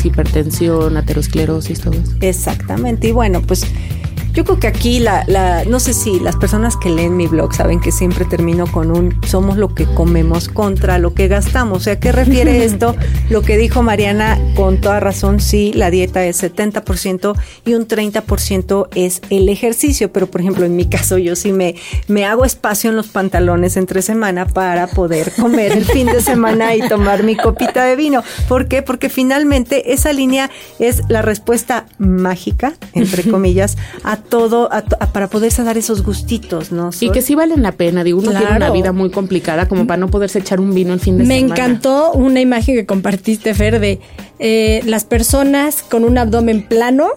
hipertensión, 0.05 0.97
aterosclerosis, 0.97 1.81
todo 1.81 1.93
eso. 1.93 2.13
Exactamente. 2.21 3.07
Y 3.07 3.11
bueno, 3.11 3.41
pues 3.41 3.65
yo 4.39 4.45
creo 4.45 4.57
que 4.57 4.67
aquí 4.67 4.99
la, 4.99 5.25
la, 5.27 5.65
no 5.65 5.81
sé 5.81 5.93
si 5.93 6.17
las 6.17 6.37
personas 6.37 6.77
que 6.77 6.89
leen 6.89 7.17
mi 7.17 7.27
blog 7.27 7.53
saben 7.53 7.81
que 7.81 7.91
siempre 7.91 8.23
termino 8.23 8.71
con 8.71 8.89
un 8.89 9.13
somos 9.27 9.57
lo 9.57 9.75
que 9.75 9.83
comemos 9.83 10.47
contra 10.47 10.97
lo 10.97 11.13
que 11.13 11.27
gastamos. 11.27 11.79
O 11.79 11.81
sea, 11.81 11.93
¿a 11.95 11.99
qué 11.99 12.13
refiere 12.13 12.63
esto? 12.63 12.95
Lo 13.29 13.41
que 13.41 13.57
dijo 13.57 13.83
Mariana 13.83 14.39
con 14.55 14.79
toda 14.79 15.01
razón, 15.01 15.41
sí, 15.41 15.73
la 15.73 15.91
dieta 15.91 16.23
es 16.23 16.41
70% 16.41 17.37
y 17.65 17.73
un 17.73 17.85
30% 17.85 18.87
es 18.95 19.21
el 19.29 19.49
ejercicio. 19.49 20.09
Pero 20.13 20.27
por 20.27 20.39
ejemplo, 20.39 20.63
en 20.63 20.77
mi 20.77 20.85
caso, 20.85 21.17
yo 21.17 21.35
sí 21.35 21.51
me, 21.51 21.75
me 22.07 22.23
hago 22.23 22.45
espacio 22.45 22.91
en 22.91 22.95
los 22.95 23.07
pantalones 23.07 23.75
entre 23.75 24.01
semana 24.01 24.47
para 24.47 24.87
poder 24.87 25.33
comer 25.33 25.73
el 25.73 25.83
fin 25.83 26.07
de 26.07 26.21
semana 26.21 26.75
y 26.75 26.87
tomar 26.87 27.23
mi 27.23 27.35
copita 27.35 27.83
de 27.83 27.97
vino. 27.97 28.23
¿Por 28.47 28.69
qué? 28.69 28.83
Porque 28.83 29.09
finalmente 29.09 29.91
esa 29.91 30.13
línea 30.13 30.49
es 30.79 31.01
la 31.09 31.21
respuesta 31.21 31.87
mágica, 31.97 32.71
entre 32.93 33.23
comillas, 33.29 33.75
a 34.05 34.28
todo 34.29 34.69
para 35.11 35.27
poderse 35.27 35.63
dar 35.63 35.77
esos 35.77 36.03
gustitos, 36.03 36.71
¿no? 36.71 36.91
Y 36.99 37.11
que 37.11 37.21
sí 37.21 37.35
valen 37.35 37.61
la 37.61 37.73
pena, 37.73 38.03
digo, 38.03 38.19
uno 38.19 38.31
tiene 38.31 38.55
una 38.55 38.69
vida 38.69 38.91
muy 38.91 39.09
complicada 39.09 39.67
como 39.67 39.87
para 39.87 39.97
no 39.97 40.09
poderse 40.09 40.39
echar 40.39 40.59
un 40.59 40.73
vino 40.73 40.93
el 40.93 40.99
fin 40.99 41.17
de 41.17 41.25
Me 41.25 41.35
semana. 41.35 41.55
Me 41.55 41.61
encantó 41.61 42.11
una 42.13 42.39
imagen 42.39 42.75
que 42.75 42.85
compartiste, 42.85 43.53
Fer, 43.53 43.79
de 43.79 43.99
eh, 44.39 44.81
las 44.85 45.03
personas 45.03 45.83
con 45.83 46.03
un 46.03 46.17
abdomen 46.17 46.65
plano 46.67 47.09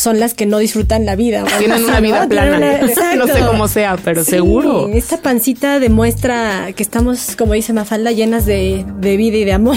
son 0.00 0.18
las 0.18 0.34
que 0.34 0.46
no 0.46 0.58
disfrutan 0.58 1.04
la 1.04 1.14
vida. 1.14 1.44
Tienen 1.58 1.84
una 1.84 2.00
vida 2.00 2.26
plana. 2.28 2.80
no 3.16 3.26
sé 3.26 3.40
cómo 3.46 3.68
sea, 3.68 3.96
pero 4.02 4.24
seguro. 4.24 4.88
Esta 4.88 5.18
pancita 5.18 5.78
demuestra 5.78 6.72
que 6.74 6.82
estamos, 6.82 7.36
como 7.36 7.52
dice 7.52 7.72
Mafalda, 7.72 8.10
llenas 8.10 8.46
de, 8.46 8.84
vida 9.00 9.36
y 9.36 9.44
de 9.44 9.52
amor. 9.52 9.76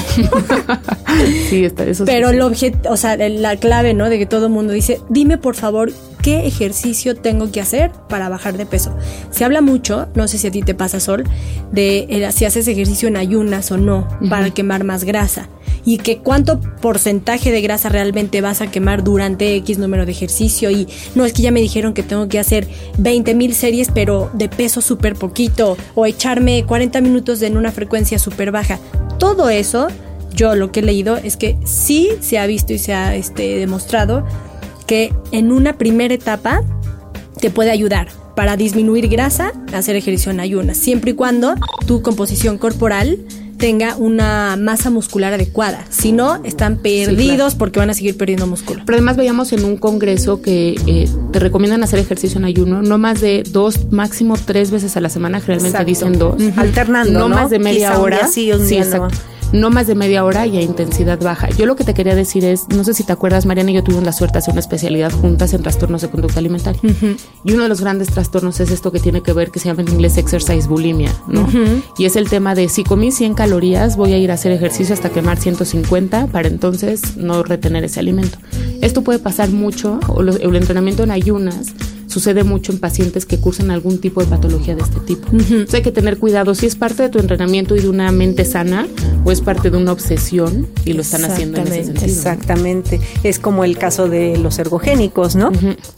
sí, 1.50 1.66
está, 1.66 1.84
eso 1.84 2.06
Pero 2.06 2.30
el 2.30 2.42
objeto, 2.42 2.90
o 2.92 2.98
sea, 2.98 3.18
la 3.18 3.58
clave, 3.58 3.94
¿no? 3.94 4.10
De 4.10 4.18
que 4.18 4.26
todo 4.26 4.48
el 4.48 4.52
mundo 4.52 4.74
dice, 4.74 5.02
dime 5.10 5.38
por 5.38 5.56
favor 5.56 5.92
qué 6.22 6.48
ejercicio 6.48 7.16
tengo 7.16 7.52
que 7.52 7.60
hacer 7.60 7.92
para 8.08 8.30
bajar 8.30 8.58
de 8.58 8.66
peso. 8.66 8.96
Se 9.30 9.44
habla 9.44 9.60
mucho, 9.60 10.08
no 10.16 10.30
sé 10.30 10.38
si 10.38 10.48
a 10.48 10.52
ti 10.52 10.62
te 10.62 10.74
pasa, 10.74 11.02
Sol, 11.02 11.26
de 11.72 12.08
eh, 12.10 12.32
si 12.32 12.46
haces 12.46 12.68
ejercicio 12.68 13.10
en 13.10 13.18
ayunas 13.18 13.72
o 13.72 13.78
no, 13.78 14.08
para 14.30 14.50
quemar 14.52 14.86
más 14.86 15.04
grasa 15.04 15.50
y 15.86 15.98
que 15.98 16.20
cuánto 16.20 16.60
porcentaje 16.60 17.52
de 17.52 17.62
grasa 17.62 17.90
realmente 17.90 18.42
vas 18.42 18.62
a 18.62 18.72
quemar 18.72 19.04
durante 19.04 19.56
X 19.58 19.78
número 19.78 20.06
de 20.06 20.12
ejercicio 20.12 20.72
y 20.72 20.88
no 21.16 21.26
es 21.26 21.34
que 21.34 21.42
ya 21.42 21.52
me 21.52 21.62
dijeron 21.62 21.94
que 21.94 22.04
tengo 22.04 22.28
que 22.28 22.40
hacer 22.40 22.68
20 22.98 23.36
mil 23.36 23.54
series 23.54 23.90
pero 23.94 24.30
de 24.34 24.50
peso 24.50 24.82
súper 24.82 25.16
poquito 25.16 25.78
o 25.96 26.06
echarme 26.06 26.66
40 26.66 27.02
minutos 27.02 27.42
en 27.42 27.58
una 27.58 27.72
frecuencia 27.72 28.20
súper 28.20 28.52
baja. 28.52 28.80
Todo 29.20 29.50
eso, 29.50 29.88
yo 30.34 30.56
lo 30.56 30.72
que 30.72 30.80
he 30.80 30.84
leído 30.84 31.18
es 31.18 31.38
que 31.38 31.58
sí 31.66 32.10
se 32.22 32.40
ha 32.40 32.48
visto 32.48 32.74
y 32.74 32.80
se 32.80 32.94
ha 32.94 33.16
este, 33.16 33.58
demostrado 33.58 34.26
que 34.88 35.14
en 35.32 35.52
una 35.52 35.78
primera 35.78 36.14
etapa 36.14 36.62
te 37.40 37.50
puede 37.50 37.72
ayudar 37.72 38.08
para 38.36 38.58
disminuir 38.58 39.08
grasa, 39.10 39.52
hacer 39.74 39.96
ejercicio 39.96 40.32
en 40.32 40.40
ayunas, 40.40 40.78
siempre 40.78 41.12
y 41.12 41.14
cuando 41.14 41.56
tu 41.86 42.02
composición 42.02 42.58
corporal 42.58 43.20
tenga 43.64 43.96
una 43.96 44.58
masa 44.58 44.90
muscular 44.90 45.32
adecuada. 45.32 45.86
Si 45.90 46.12
no, 46.12 46.44
están 46.44 46.80
perdidos 46.80 47.56
porque 47.56 47.80
van 47.80 47.90
a 47.90 47.94
seguir 47.94 48.18
perdiendo 48.18 48.46
músculo. 48.46 48.84
Pero 48.86 48.98
además 48.98 49.16
veíamos 49.16 49.54
en 49.54 49.64
un 49.64 49.78
congreso 49.78 50.42
que 50.42 50.76
eh, 50.86 51.08
te 51.32 51.40
recomiendan 51.40 51.82
hacer 51.82 52.00
ejercicio 52.00 52.40
en 52.40 52.44
ayuno, 52.44 52.82
no 52.82 52.98
más 52.98 53.22
de 53.22 53.42
dos, 53.50 53.90
máximo 53.90 54.36
tres 54.36 54.70
veces 54.70 54.98
a 54.98 55.00
la 55.00 55.08
semana, 55.08 55.40
generalmente 55.40 55.86
dicen 55.86 56.20
dos. 56.20 56.44
Alternando. 56.58 57.18
No, 57.18 57.30
más 57.30 57.52
de 57.52 57.60
media 57.60 57.98
hora. 57.98 58.28
sí, 58.28 58.52
un 58.52 58.68
no 58.68 59.08
más 59.70 59.88
de 59.88 59.96
media 59.96 60.26
hora 60.26 60.48
y 60.48 60.58
a 60.58 60.62
intensidad 60.62 61.20
baja. 61.22 61.50
Yo 61.50 61.66
lo 61.66 61.76
que 61.76 61.84
te 61.84 61.94
quería 61.94 62.16
decir 62.16 62.44
es, 62.44 62.68
no 62.70 62.84
sé 62.84 62.94
si 62.94 63.04
te 63.04 63.14
acuerdas, 63.14 63.46
Mariana 63.46 63.72
y 63.72 63.76
yo 63.76 63.84
tuvimos 63.84 64.04
la 64.04 64.12
suerte 64.12 64.34
de 64.34 64.40
hacer 64.40 64.52
una 64.52 64.60
especialidad 64.60 65.12
juntas 65.12 65.54
en 65.54 65.62
trastornos 65.62 66.02
de 66.02 66.10
conducta 66.10 66.40
alimentaria. 66.40 66.82
Y 67.44 67.54
uno 67.54 67.64
de 67.64 67.70
los 67.70 67.80
grandes 67.80 68.10
trastornos 68.10 68.60
es 68.60 68.72
esto 68.72 68.92
que 68.92 69.00
tiene 69.00 69.22
que 69.22 69.32
ver, 69.32 69.52
que 69.52 69.60
se 69.60 69.70
llama 69.70 69.84
en 69.84 69.90
inglés 69.90 70.18
exercise 70.18 70.68
bulimia, 70.68 71.14
¿no? 71.28 71.48
Y 71.98 72.06
es 72.06 72.16
el 72.16 72.30
tema 72.30 72.56
de 72.56 72.68
si 72.68 72.84
comí 72.84 73.12
100 73.12 73.36
calorías, 73.36 73.96
voy 73.96 74.14
a 74.14 74.18
ir 74.18 74.32
a 74.32 74.34
hacer 74.34 74.52
ejercicio 74.52 74.94
hasta 74.94 75.10
quemar 75.10 75.38
150 75.38 76.28
para 76.28 76.48
entonces 76.48 77.18
no 77.18 77.44
retener 77.44 77.84
ese 77.84 78.00
alimento. 78.00 78.40
Esto 78.82 79.04
puede 79.04 79.20
pasar 79.20 79.50
mucho, 79.50 80.00
o 80.08 80.22
el 80.22 80.56
entrenamiento 80.56 81.04
en 81.04 81.12
ayunas 81.12 81.74
sucede 82.14 82.44
mucho 82.44 82.72
en 82.72 82.80
pacientes 82.80 83.26
que 83.26 83.40
cursan 83.40 83.72
algún 83.72 83.98
tipo 83.98 84.22
de 84.22 84.28
patología 84.28 84.76
de 84.76 84.84
este 84.84 85.00
tipo. 85.00 85.28
hay 85.74 85.82
que 85.82 85.92
tener 85.92 86.20
cuidado 86.20 86.54
si 86.54 86.68
es 86.68 86.76
parte 86.76 87.02
de 87.04 87.10
tu 87.10 87.18
entrenamiento 87.18 87.76
y 87.76 87.82
de 87.82 87.90
una 87.90 88.12
mente 88.12 88.46
sana 88.46 88.88
o 89.26 89.32
es 89.32 89.42
parte 89.42 89.72
de 89.72 89.78
una 89.78 89.92
obsesión 89.92 90.68
y 90.86 90.94
lo 90.94 91.02
están 91.02 91.26
haciendo 91.26 91.60
en 91.62 91.68
ese 91.68 91.86
sentido. 91.86 92.06
Exactamente. 92.06 93.00
Es 93.24 93.40
como 93.40 93.64
el 93.64 93.78
caso 93.78 94.10
de 94.10 94.38
los 94.38 94.60
ergogénicos, 94.60 95.36
¿no? 95.36 95.52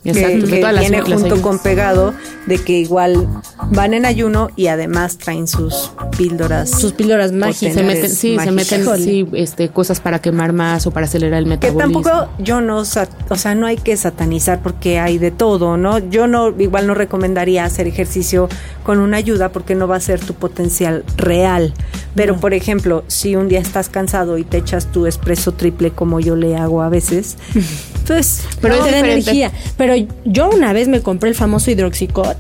Exacto. 0.05 0.47
Que, 0.47 0.63
viene 0.79 1.01
junto 1.01 1.41
con 1.41 1.59
pegado 1.59 2.13
de 2.45 2.59
que 2.59 2.79
igual 2.79 3.27
van 3.71 3.93
en 3.93 4.05
ayuno 4.05 4.51
y 4.55 4.67
además 4.67 5.17
traen 5.17 5.47
sus 5.47 5.91
píldoras. 6.17 6.69
Sus 6.69 6.93
píldoras 6.93 7.33
mágicas. 7.33 7.73
Se 7.73 7.83
meten, 7.83 8.09
sí, 8.09 8.37
se 8.41 8.51
meten 8.51 8.85
sí, 8.97 9.27
este, 9.33 9.69
cosas 9.69 9.99
para 9.99 10.19
quemar 10.19 10.53
más 10.53 10.87
o 10.87 10.91
para 10.91 11.07
acelerar 11.07 11.39
el 11.39 11.45
metabolismo. 11.45 12.01
Que 12.01 12.09
tampoco 12.09 12.31
yo 12.39 12.61
no, 12.61 12.77
o 12.77 12.85
sea, 12.85 13.55
no 13.55 13.65
hay 13.65 13.77
que 13.77 13.97
satanizar 13.97 14.61
porque 14.61 14.99
hay 14.99 15.17
de 15.17 15.31
todo, 15.31 15.77
¿no? 15.77 15.97
Yo 16.09 16.27
no, 16.27 16.53
igual 16.59 16.87
no 16.87 16.93
recomendaría 16.93 17.65
hacer 17.65 17.87
ejercicio 17.87 18.49
con 18.83 18.99
una 18.99 19.17
ayuda 19.17 19.49
porque 19.49 19.75
no 19.75 19.87
va 19.87 19.97
a 19.97 19.99
ser 19.99 20.19
tu 20.19 20.33
potencial 20.33 21.03
real. 21.17 21.73
Pero, 22.15 22.37
por 22.37 22.53
ejemplo, 22.53 23.03
si 23.07 23.35
un 23.35 23.49
día 23.49 23.59
estás 23.59 23.89
cansado 23.89 24.37
y 24.37 24.43
te 24.43 24.57
echas 24.57 24.91
tu 24.91 25.05
espresso 25.05 25.53
triple 25.53 25.91
como 25.91 26.19
yo 26.19 26.35
le 26.35 26.55
hago 26.55 26.81
a 26.81 26.89
veces, 26.89 27.37
pues... 28.07 28.43
Pero 28.61 28.75
es 28.75 28.93
energía. 28.93 29.51
Pero 29.77 29.93
yo 30.23 30.49
una 30.49 30.73
vez 30.73 30.87
me 30.87 31.01
compré 31.01 31.29
el 31.29 31.35
famoso 31.35 31.71
hidroxicot 31.71 32.37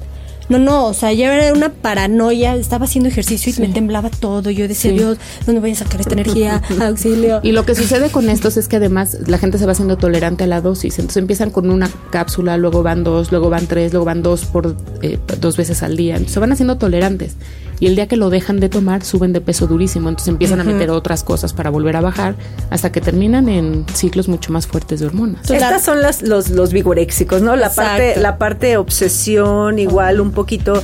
no, 0.49 0.59
no, 0.59 0.87
o 0.87 0.93
sea, 0.93 1.11
ya 1.13 1.33
era 1.35 1.53
una 1.53 1.69
paranoia, 1.69 2.55
estaba 2.55 2.85
haciendo 2.85 3.09
ejercicio 3.09 3.51
y 3.55 3.67
me 3.67 3.73
temblaba 3.73 4.09
todo. 4.09 4.49
Yo 4.51 4.67
decía, 4.67 4.91
Dios, 4.91 5.17
¿dónde 5.45 5.61
voy 5.61 5.71
a 5.71 5.75
sacar 5.75 6.01
esta 6.01 6.13
energía? 6.13 6.61
Auxilio. 6.81 7.39
Y 7.43 7.51
lo 7.51 7.65
que 7.65 7.75
sucede 7.75 8.09
con 8.09 8.29
estos 8.29 8.57
es 8.57 8.67
que 8.67 8.75
además 8.75 9.17
la 9.27 9.37
gente 9.37 9.57
se 9.57 9.65
va 9.65 9.71
haciendo 9.71 9.97
tolerante 9.97 10.43
a 10.43 10.47
la 10.47 10.61
dosis. 10.61 10.99
Entonces 10.99 11.17
empiezan 11.17 11.49
con 11.49 11.69
una 11.69 11.89
cápsula, 12.11 12.57
luego 12.57 12.83
van 12.83 13.03
dos, 13.03 13.31
luego 13.31 13.49
van 13.49 13.67
tres, 13.67 13.91
luego 13.93 14.05
van 14.05 14.21
dos 14.21 14.45
por 14.45 14.75
eh, 15.01 15.17
dos 15.39 15.57
veces 15.57 15.81
al 15.83 15.97
día. 15.97 16.13
Entonces 16.13 16.33
se 16.33 16.39
van 16.39 16.51
haciendo 16.51 16.77
tolerantes 16.77 17.35
y 17.79 17.87
el 17.87 17.95
día 17.95 18.07
que 18.07 18.17
lo 18.17 18.29
dejan 18.29 18.59
de 18.59 18.69
tomar 18.69 19.03
suben 19.03 19.33
de 19.33 19.41
peso 19.41 19.67
durísimo, 19.67 20.09
entonces 20.09 20.29
empiezan 20.29 20.61
a 20.61 20.63
meter 20.63 20.89
otras 20.89 21.23
cosas 21.23 21.53
para 21.53 21.69
volver 21.69 21.95
a 21.95 22.01
bajar 22.01 22.35
hasta 22.69 22.91
que 22.91 23.01
terminan 23.01 23.49
en 23.49 23.85
ciclos 23.93 24.27
mucho 24.27 24.51
más 24.51 24.67
fuertes 24.67 24.99
de 24.99 25.07
hormonas. 25.07 25.49
Estas 25.49 25.83
son 25.83 26.01
las, 26.01 26.21
los, 26.21 26.49
los 26.49 26.71
vigoréxicos, 26.71 27.41
¿no? 27.41 27.55
La 27.55 27.69
parte, 27.69 28.15
la 28.17 28.37
parte 28.37 28.77
obsesión, 28.77 29.79
igual 29.79 30.21
un 30.21 30.31
poquito 30.35 30.83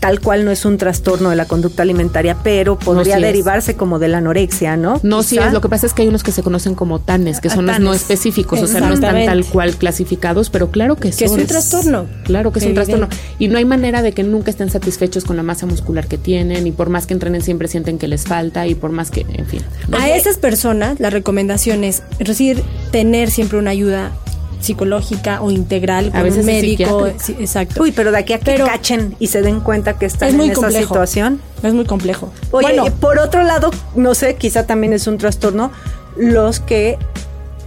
tal 0.00 0.20
cual 0.20 0.44
no 0.44 0.50
es 0.50 0.64
un 0.64 0.78
trastorno 0.78 1.30
de 1.30 1.36
la 1.36 1.46
conducta 1.46 1.82
alimentaria, 1.82 2.36
pero 2.42 2.78
podría 2.78 3.18
derivarse 3.18 3.74
como 3.74 3.98
de 3.98 4.08
la 4.08 4.18
anorexia, 4.18 4.76
¿no? 4.76 5.00
No, 5.02 5.22
sí 5.22 5.38
es. 5.38 5.52
Lo 5.52 5.60
que 5.60 5.68
pasa 5.68 5.86
es 5.86 5.92
que 5.92 6.02
hay 6.02 6.08
unos 6.08 6.22
que 6.22 6.32
se 6.32 6.42
conocen 6.42 6.74
como 6.74 7.00
TANES, 7.00 7.40
que 7.40 7.50
son 7.50 7.66
los 7.66 7.80
no 7.80 7.92
específicos, 7.92 8.60
o 8.60 8.66
sea, 8.66 8.80
no 8.80 8.94
están 8.94 9.24
tal 9.24 9.44
cual 9.44 9.74
clasificados, 9.74 10.50
pero 10.50 10.70
claro 10.70 10.96
que, 10.96 11.10
que 11.10 11.24
es 11.24 11.30
un 11.30 11.46
trastorno. 11.46 12.06
Claro 12.24 12.52
que 12.52 12.60
es 12.60 12.66
un 12.66 12.74
trastorno. 12.74 13.08
Y 13.38 13.48
no 13.48 13.58
hay 13.58 13.64
manera 13.64 14.02
de 14.02 14.12
que 14.12 14.22
nunca 14.22 14.50
estén 14.50 14.70
satisfechos 14.70 15.24
con 15.24 15.36
la 15.36 15.42
masa 15.42 15.66
muscular 15.66 16.06
que 16.06 16.18
tienen, 16.18 16.66
y 16.66 16.72
por 16.72 16.90
más 16.90 17.06
que 17.06 17.14
entrenen 17.14 17.42
siempre 17.42 17.68
sienten 17.68 17.98
que 17.98 18.08
les 18.08 18.24
falta, 18.24 18.66
y 18.66 18.74
por 18.74 18.92
más 18.92 19.10
que, 19.10 19.26
en 19.32 19.46
fin. 19.46 19.62
A 19.92 20.10
esas 20.10 20.38
personas, 20.38 21.00
la 21.00 21.10
recomendación 21.10 21.82
es 21.82 22.02
recibir, 22.20 22.62
tener 22.92 23.30
siempre 23.30 23.58
una 23.58 23.70
ayuda 23.70 24.12
psicológica 24.60 25.40
o 25.42 25.50
integral 25.50 26.10
con 26.10 26.22
un 26.22 26.46
médico. 26.46 27.06
exacto. 27.06 27.82
Uy, 27.82 27.92
pero 27.92 28.10
de 28.10 28.18
aquí 28.18 28.32
a 28.32 28.40
que 28.40 28.56
cachen 28.56 29.14
y 29.18 29.28
se 29.28 29.42
den 29.42 29.60
cuenta 29.60 29.98
que 29.98 30.06
están 30.06 30.40
en 30.40 30.50
esa 30.50 30.70
situación. 30.70 31.40
Es 31.62 31.74
muy 31.74 31.84
complejo. 31.84 32.32
Oye, 32.50 32.90
por 33.00 33.18
otro 33.18 33.42
lado, 33.42 33.70
no 33.94 34.14
sé, 34.14 34.36
quizá 34.36 34.66
también 34.66 34.92
es 34.92 35.06
un 35.06 35.18
trastorno 35.18 35.70
los 36.16 36.60
que 36.60 36.98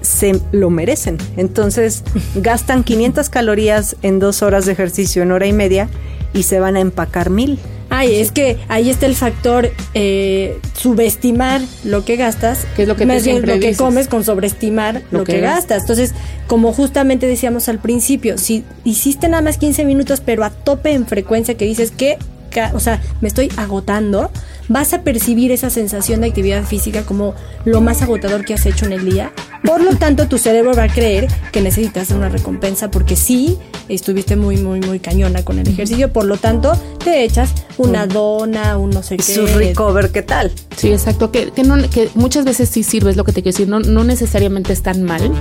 se 0.01 0.39
lo 0.51 0.69
merecen. 0.69 1.17
Entonces, 1.37 2.03
gastan 2.35 2.83
500 2.83 3.29
calorías 3.29 3.95
en 4.01 4.19
dos 4.19 4.41
horas 4.41 4.65
de 4.65 4.73
ejercicio, 4.73 5.23
en 5.23 5.31
hora 5.31 5.47
y 5.47 5.53
media, 5.53 5.89
y 6.33 6.43
se 6.43 6.59
van 6.59 6.75
a 6.75 6.79
empacar 6.79 7.29
mil. 7.29 7.59
Ay, 7.93 8.21
es 8.21 8.31
que 8.31 8.57
ahí 8.69 8.89
está 8.89 9.05
el 9.05 9.15
factor 9.15 9.69
eh, 9.93 10.57
subestimar 10.73 11.59
lo 11.83 12.05
que 12.05 12.15
gastas, 12.15 12.65
que 12.77 12.83
es 12.83 12.87
lo 12.87 12.95
que 12.95 13.05
más 13.05 13.25
bien 13.25 13.45
lo 13.45 13.59
que 13.59 13.75
comes 13.75 14.07
con 14.07 14.23
sobreestimar 14.23 15.01
lo, 15.11 15.25
que, 15.25 15.41
gastas. 15.41 15.81
Entonces, 15.81 16.13
como 16.47 16.71
justamente 16.71 17.27
decíamos 17.27 17.67
al 17.67 17.79
principio, 17.79 18.37
si 18.37 18.63
hiciste 18.85 19.27
nada 19.27 19.43
más 19.43 19.57
15 19.57 19.83
minutos, 19.83 20.21
pero 20.25 20.45
a 20.45 20.51
tope 20.51 20.93
en 20.93 21.05
frecuencia 21.05 21.55
que 21.55 21.65
dices 21.65 21.91
que, 21.91 22.17
o 22.71 22.79
sea, 22.79 23.01
me 23.19 23.27
estoy 23.27 23.51
agotando, 23.57 24.31
vas 24.69 24.93
a 24.93 25.01
percibir 25.01 25.51
esa 25.51 25.69
sensación 25.69 26.21
de 26.21 26.27
actividad 26.27 26.63
física 26.63 27.03
como 27.03 27.35
lo 27.65 27.81
más 27.81 28.01
agotador 28.01 28.45
que 28.45 28.53
has 28.53 28.65
hecho 28.65 28.85
en 28.85 28.93
el 28.93 29.03
día. 29.03 29.33
Por 29.65 29.81
lo 29.81 29.95
tanto, 29.97 30.27
tu 30.27 30.37
cerebro 30.37 30.73
va 30.73 30.83
a 30.83 30.87
creer 30.87 31.27
que 31.51 31.61
necesitas 31.61 32.11
una 32.11 32.29
recompensa 32.29 32.89
porque 32.89 33.15
sí 33.15 33.57
estuviste 33.89 34.35
muy, 34.35 34.57
muy, 34.57 34.79
muy 34.79 34.99
cañona 34.99 35.43
con 35.43 35.59
el 35.59 35.67
ejercicio. 35.67 36.11
Por 36.11 36.25
lo 36.25 36.37
tanto, 36.37 36.71
te 37.03 37.23
echas 37.23 37.53
una 37.77 38.07
dona, 38.07 38.77
un 38.77 38.89
no 38.89 39.03
sé 39.03 39.17
qué. 39.17 39.23
Su 39.23 39.45
recover, 39.45 40.11
¿qué 40.11 40.21
tal? 40.21 40.51
Sí, 40.75 40.91
exacto. 40.91 41.31
Que, 41.31 41.51
que, 41.51 41.63
no, 41.63 41.77
que 41.89 42.09
muchas 42.15 42.45
veces 42.45 42.69
sí 42.69 42.83
sirve, 42.83 43.11
es 43.11 43.17
lo 43.17 43.23
que 43.23 43.31
te 43.31 43.41
quiero 43.41 43.55
decir. 43.55 43.67
No, 43.67 43.79
no 43.79 44.03
necesariamente 44.03 44.73
están 44.73 45.03
mal, 45.03 45.31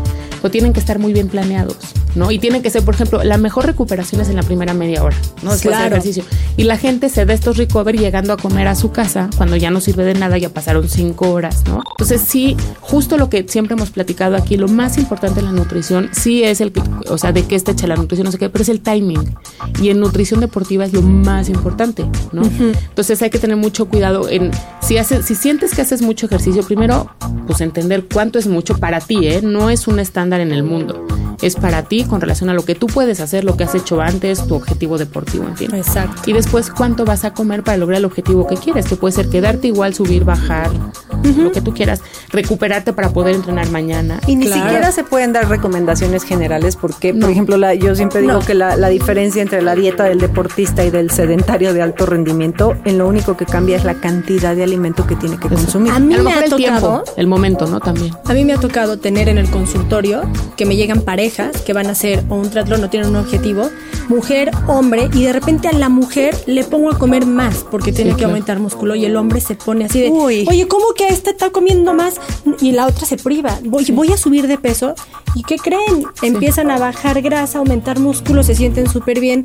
o 0.42 0.50
tienen 0.50 0.72
que 0.72 0.80
estar 0.80 0.98
muy 0.98 1.12
bien 1.12 1.28
planeados, 1.28 1.76
¿no? 2.14 2.30
Y 2.30 2.38
tienen 2.38 2.62
que 2.62 2.70
ser, 2.70 2.84
por 2.84 2.94
ejemplo, 2.94 3.22
la 3.22 3.38
mejor 3.38 3.66
recuperación 3.66 4.20
es 4.20 4.28
en 4.28 4.36
la 4.36 4.42
primera 4.42 4.74
media 4.74 5.02
hora, 5.02 5.16
¿no? 5.42 5.52
Después 5.52 5.76
del 5.76 5.86
ejercicio. 5.86 6.24
Y 6.56 6.64
la 6.64 6.76
gente 6.76 7.08
se 7.08 7.24
da 7.24 7.32
estos 7.32 7.56
recover 7.56 7.98
llegando 7.98 8.32
a 8.32 8.36
comer 8.36 8.68
a 8.68 8.74
su 8.74 8.90
casa 8.90 9.28
cuando 9.36 9.56
ya 9.56 9.70
no 9.70 9.80
sirve 9.80 10.04
de 10.04 10.14
nada, 10.14 10.38
ya 10.38 10.50
pasaron 10.50 10.88
cinco 10.88 11.30
horas, 11.30 11.64
¿no? 11.66 11.82
Entonces 11.90 12.22
sí, 12.26 12.56
justo 12.80 13.16
lo 13.16 13.28
que 13.28 13.46
siempre 13.48 13.74
hemos 13.74 13.90
platicado 13.90 14.36
aquí, 14.36 14.56
lo 14.56 14.68
más 14.68 14.98
importante 14.98 15.40
en 15.40 15.46
la 15.46 15.52
nutrición, 15.52 16.10
sí 16.12 16.42
es 16.42 16.60
el, 16.60 16.72
o 17.08 17.18
sea, 17.18 17.32
de 17.32 17.44
qué 17.44 17.56
está 17.56 17.72
hecha 17.72 17.86
la 17.86 17.96
nutrición, 17.96 18.24
no 18.24 18.32
sé 18.32 18.38
qué, 18.38 18.48
pero 18.48 18.62
es 18.62 18.68
el 18.68 18.80
timing. 18.80 19.36
Y 19.82 19.90
en 19.90 20.00
nutrición 20.00 20.40
deportiva 20.40 20.84
es 20.84 20.92
lo 20.92 21.02
más 21.02 21.48
importante, 21.48 22.04
¿no? 22.32 22.42
Entonces 22.42 23.20
hay 23.22 23.30
que 23.30 23.38
tener 23.38 23.56
mucho 23.56 23.86
cuidado 23.86 24.28
en, 24.28 24.50
si 24.80 24.98
haces, 24.98 25.26
si 25.26 25.34
sientes 25.34 25.74
que 25.74 25.82
haces 25.82 26.02
mucho 26.02 26.26
ejercicio, 26.26 26.62
primero, 26.62 27.10
pues 27.46 27.60
entender 27.60 28.06
cuánto 28.12 28.38
es 28.38 28.46
mucho 28.46 28.76
para 28.78 29.00
ti, 29.00 29.26
¿eh? 29.26 29.40
No 29.42 29.70
es 29.70 29.86
un 29.88 29.98
estándar 29.98 30.40
en 30.40 30.52
el 30.52 30.62
mundo 30.62 31.06
es 31.42 31.56
para 31.56 31.82
ti 31.82 32.04
con 32.04 32.20
relación 32.20 32.50
a 32.50 32.54
lo 32.54 32.64
que 32.64 32.74
tú 32.74 32.86
puedes 32.86 33.20
hacer, 33.20 33.44
lo 33.44 33.56
que 33.56 33.64
has 33.64 33.74
hecho 33.74 34.00
antes, 34.00 34.46
tu 34.46 34.54
objetivo 34.54 34.98
deportivo, 34.98 35.44
en 35.44 35.56
fin. 35.56 35.74
Exacto. 35.74 36.22
Y 36.26 36.32
después 36.32 36.70
cuánto 36.70 37.04
vas 37.04 37.24
a 37.24 37.32
comer 37.32 37.62
para 37.62 37.78
lograr 37.78 37.98
el 37.98 38.04
objetivo 38.04 38.46
que 38.46 38.56
quieres, 38.56 38.86
que 38.86 38.96
puede 38.96 39.12
ser 39.12 39.28
quedarte 39.28 39.68
igual, 39.68 39.94
subir, 39.94 40.24
bajar, 40.24 40.70
lo 41.22 41.52
que 41.52 41.60
tú 41.60 41.74
quieras, 41.74 42.02
recuperarte 42.30 42.92
para 42.92 43.10
poder 43.10 43.34
entrenar 43.34 43.70
mañana. 43.70 44.20
Y 44.26 44.36
ni 44.36 44.46
siquiera 44.46 44.92
se 44.92 45.04
pueden 45.04 45.32
dar 45.32 45.48
recomendaciones 45.48 46.24
generales 46.24 46.76
porque, 46.76 47.14
por 47.14 47.30
ejemplo, 47.30 47.56
la, 47.56 47.74
yo 47.74 47.94
siempre 47.94 48.20
digo 48.20 48.40
que 48.40 48.54
la, 48.54 48.90
diferencia 48.90 49.40
entre 49.40 49.62
la 49.62 49.74
dieta 49.74 50.04
del 50.04 50.18
deportista 50.18 50.84
y 50.84 50.90
del 50.90 51.10
sedentario 51.10 51.72
de 51.72 51.82
alto 51.82 52.06
rendimiento, 52.10 52.76
en 52.84 52.98
lo 52.98 53.08
único 53.08 53.36
que 53.36 53.46
cambia 53.46 53.76
es 53.76 53.84
la 53.84 53.94
cantidad 53.94 54.54
de 54.54 54.64
alimento 54.64 55.06
que 55.06 55.16
tiene 55.16 55.38
que 55.38 55.48
consumir. 55.48 55.92
A 55.92 55.98
mí 55.98 56.16
me 56.16 56.32
ha 56.32 56.44
tocado, 56.44 57.04
el 57.16 57.26
momento, 57.26 57.66
¿no? 57.66 57.80
También. 57.80 58.14
A 58.26 58.34
mí 58.34 58.44
me 58.44 58.52
ha 58.52 58.58
tocado 58.58 58.98
tener 58.98 59.28
en 59.28 59.38
el 59.38 59.50
consultorio 59.50 60.22
que 60.56 60.66
me 60.66 60.76
llegan 60.76 61.02
parejas 61.02 61.62
que 61.62 61.72
van 61.72 61.86
a 61.86 61.90
hacer 61.90 62.24
o 62.28 62.36
un 62.36 62.50
triatlón 62.50 62.80
no 62.80 62.90
tienen 62.90 63.10
un 63.10 63.16
objetivo, 63.16 63.70
mujer, 64.08 64.50
hombre, 64.66 65.08
y 65.12 65.24
de 65.24 65.32
repente 65.32 65.68
a 65.68 65.72
la 65.72 65.88
mujer 65.88 66.36
le 66.46 66.64
pongo 66.64 66.90
a 66.90 66.98
comer 66.98 67.26
más 67.26 67.64
porque 67.70 67.92
tiene 67.92 68.16
que 68.16 68.24
aumentar 68.24 68.58
músculo 68.58 68.94
y 68.94 69.04
el 69.04 69.16
hombre 69.16 69.40
se 69.40 69.54
pone 69.54 69.84
así 69.84 70.00
de, 70.00 70.10
oye, 70.10 70.66
¿cómo 70.68 70.94
que 70.94 71.08
esta 71.08 71.30
está 71.30 71.50
comiendo 71.50 71.94
más? 71.94 72.20
Y 72.60 72.72
la 72.72 72.86
otra 72.86 73.06
se 73.06 73.16
priva, 73.16 73.58
voy, 73.64 73.84
voy 73.92 74.12
a 74.12 74.16
subir 74.16 74.46
de 74.46 74.58
peso 74.58 74.94
y 75.34 75.42
¿qué 75.42 75.56
creen? 75.56 76.04
Empiezan 76.22 76.70
a 76.70 76.78
bajar 76.78 77.22
grasa, 77.22 77.58
aumentar 77.58 77.98
músculo, 77.98 78.42
se 78.42 78.54
sienten 78.54 78.88
súper 78.88 79.20
bien 79.20 79.44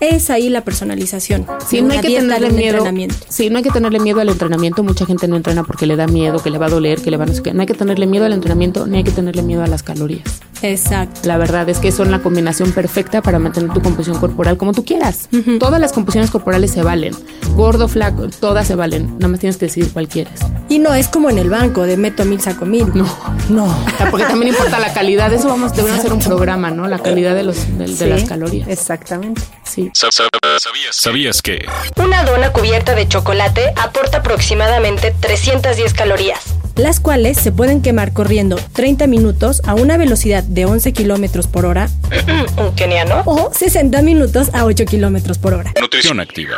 es 0.00 0.30
ahí 0.30 0.48
la 0.48 0.62
personalización. 0.62 1.46
Sí, 1.66 1.82
no 1.82 1.92
hay 1.92 2.00
que 2.00 2.08
tenerle 2.08 2.50
miedo. 2.50 2.84
Sí, 3.28 3.50
no 3.50 3.58
hay 3.58 3.62
que 3.62 3.70
tenerle 3.70 3.98
miedo 4.00 4.20
al 4.20 4.28
entrenamiento. 4.28 4.82
Mucha 4.82 5.06
gente 5.06 5.28
no 5.28 5.36
entrena 5.36 5.64
porque 5.64 5.86
le 5.86 5.96
da 5.96 6.06
miedo, 6.06 6.42
que 6.42 6.50
le 6.50 6.58
va 6.58 6.66
a 6.66 6.70
doler, 6.70 7.00
que 7.00 7.10
le 7.10 7.16
va 7.16 7.24
a 7.24 7.26
no 7.26 7.34
sé 7.34 7.42
qué. 7.42 7.54
No 7.54 7.60
hay 7.60 7.66
que 7.66 7.74
tenerle 7.74 8.06
miedo 8.06 8.24
al 8.24 8.32
entrenamiento, 8.32 8.86
ni 8.86 8.98
hay 8.98 9.04
que 9.04 9.10
tenerle 9.10 9.42
miedo 9.42 9.62
a 9.62 9.66
las 9.66 9.82
calorías. 9.82 10.24
Exacto. 10.62 11.20
La 11.24 11.36
verdad 11.36 11.68
es 11.68 11.78
que 11.78 11.92
son 11.92 12.10
la 12.10 12.20
combinación 12.20 12.72
perfecta 12.72 13.22
para 13.22 13.38
mantener 13.38 13.72
tu 13.72 13.82
composición 13.82 14.18
corporal 14.18 14.56
como 14.56 14.72
tú 14.72 14.84
quieras. 14.84 15.28
Todas 15.58 15.80
las 15.80 15.92
composiciones 15.92 16.30
corporales 16.30 16.70
se 16.70 16.82
valen. 16.82 17.14
Gordo, 17.54 17.88
flaco, 17.88 18.28
todas 18.28 18.66
se 18.66 18.74
valen. 18.74 19.14
Nada 19.14 19.28
más 19.28 19.40
tienes 19.40 19.56
que 19.56 19.66
decidir 19.66 19.92
cuál 19.92 20.08
quieres. 20.08 20.40
Y 20.68 20.78
no 20.78 20.94
es 20.94 21.08
como 21.08 21.30
en 21.30 21.38
el 21.38 21.50
banco 21.50 21.82
de 21.82 21.96
meto 21.96 22.24
mil, 22.24 22.40
saco 22.40 22.66
mil. 22.66 22.86
No, 22.94 23.06
no. 23.50 23.74
Porque 24.10 24.26
también 24.26 24.52
importa 24.52 24.78
la 24.78 24.92
calidad. 24.92 25.32
Eso 25.32 25.48
vamos, 25.48 25.72
a 25.72 25.94
hacer 25.94 26.12
un 26.12 26.20
programa, 26.20 26.70
¿no? 26.70 26.88
La 26.88 26.98
calidad 26.98 27.34
de, 27.34 27.42
los, 27.42 27.56
de 27.78 28.06
las 28.06 28.24
calorías. 28.24 28.68
Exactamente. 28.68 29.42
Sí. 29.76 29.90
¿Sabías, 29.92 30.96
¿Sabías 30.96 31.42
que? 31.42 31.66
Una 31.96 32.24
dona 32.24 32.50
cubierta 32.50 32.94
de 32.94 33.06
chocolate 33.08 33.74
aporta 33.76 34.18
aproximadamente 34.18 35.14
310 35.20 35.92
calorías. 35.92 36.54
Las 36.76 37.00
cuales 37.00 37.38
se 37.38 37.52
pueden 37.52 37.82
quemar 37.82 38.12
corriendo 38.12 38.56
30 38.72 39.06
minutos 39.06 39.62
a 39.64 39.74
una 39.74 39.96
velocidad 39.96 40.44
de 40.44 40.66
11 40.66 40.92
kilómetros 40.92 41.46
por 41.46 41.66
hora. 41.66 41.88
Un 42.56 42.74
keniano. 42.74 43.22
O 43.24 43.50
60 43.52 44.02
minutos 44.02 44.50
a 44.52 44.64
8 44.64 44.84
kilómetros 44.84 45.38
por 45.38 45.54
hora. 45.54 45.72
Nutrición 45.80 46.20
activa. 46.20 46.56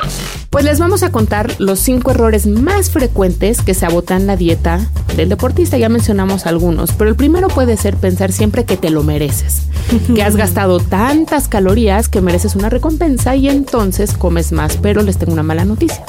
Pues 0.50 0.64
les 0.64 0.78
vamos 0.78 1.02
a 1.02 1.12
contar 1.12 1.54
los 1.58 1.78
cinco 1.80 2.10
errores 2.10 2.46
más 2.46 2.90
frecuentes 2.90 3.62
que 3.62 3.74
sabotan 3.74 4.26
la 4.26 4.36
dieta 4.36 4.80
del 5.16 5.28
deportista. 5.28 5.78
Ya 5.78 5.88
mencionamos 5.88 6.46
algunos, 6.46 6.92
pero 6.92 7.10
el 7.10 7.16
primero 7.16 7.48
puede 7.48 7.76
ser 7.76 7.96
pensar 7.96 8.32
siempre 8.32 8.64
que 8.64 8.76
te 8.76 8.90
lo 8.90 9.02
mereces, 9.02 9.62
que 10.14 10.22
has 10.22 10.36
gastado 10.36 10.80
tantas 10.80 11.48
calorías 11.48 12.08
que 12.08 12.20
mereces 12.20 12.56
una 12.56 12.68
recompensa 12.68 13.36
y 13.36 13.48
entonces 13.48 14.14
comes 14.14 14.52
más. 14.52 14.78
Pero 14.78 15.02
les 15.02 15.18
tengo 15.18 15.32
una 15.32 15.42
mala 15.42 15.64
noticia. 15.64 16.04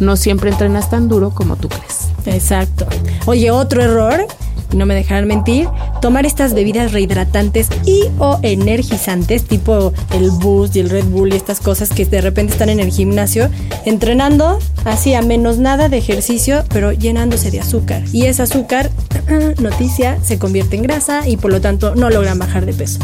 No 0.00 0.16
siempre 0.16 0.50
entrenas 0.50 0.90
tan 0.90 1.08
duro 1.08 1.30
como 1.30 1.56
tú 1.56 1.68
crees. 1.68 2.08
Exacto. 2.26 2.86
Oye, 3.26 3.50
otro 3.50 3.82
error 3.82 4.26
no 4.74 4.86
me 4.86 4.94
dejarán 4.94 5.26
mentir, 5.26 5.68
tomar 6.00 6.26
estas 6.26 6.54
bebidas 6.54 6.92
rehidratantes 6.92 7.68
y 7.84 8.04
o 8.18 8.38
energizantes, 8.42 9.44
tipo 9.44 9.92
el 10.14 10.30
Boost 10.30 10.76
y 10.76 10.80
el 10.80 10.90
Red 10.90 11.06
Bull 11.06 11.32
y 11.32 11.36
estas 11.36 11.60
cosas 11.60 11.90
que 11.90 12.04
de 12.04 12.20
repente 12.20 12.52
están 12.52 12.68
en 12.68 12.80
el 12.80 12.90
gimnasio, 12.90 13.48
entrenando 13.84 14.58
así 14.84 15.14
a 15.14 15.22
menos 15.22 15.58
nada 15.58 15.88
de 15.88 15.98
ejercicio, 15.98 16.64
pero 16.68 16.92
llenándose 16.92 17.50
de 17.50 17.60
azúcar. 17.60 18.02
Y 18.12 18.26
ese 18.26 18.42
azúcar, 18.42 18.90
noticia, 19.58 20.18
se 20.22 20.38
convierte 20.38 20.76
en 20.76 20.82
grasa 20.82 21.28
y 21.28 21.36
por 21.36 21.50
lo 21.50 21.60
tanto 21.60 21.94
no 21.94 22.10
logran 22.10 22.38
bajar 22.38 22.66
de 22.66 22.72
peso. 22.72 23.00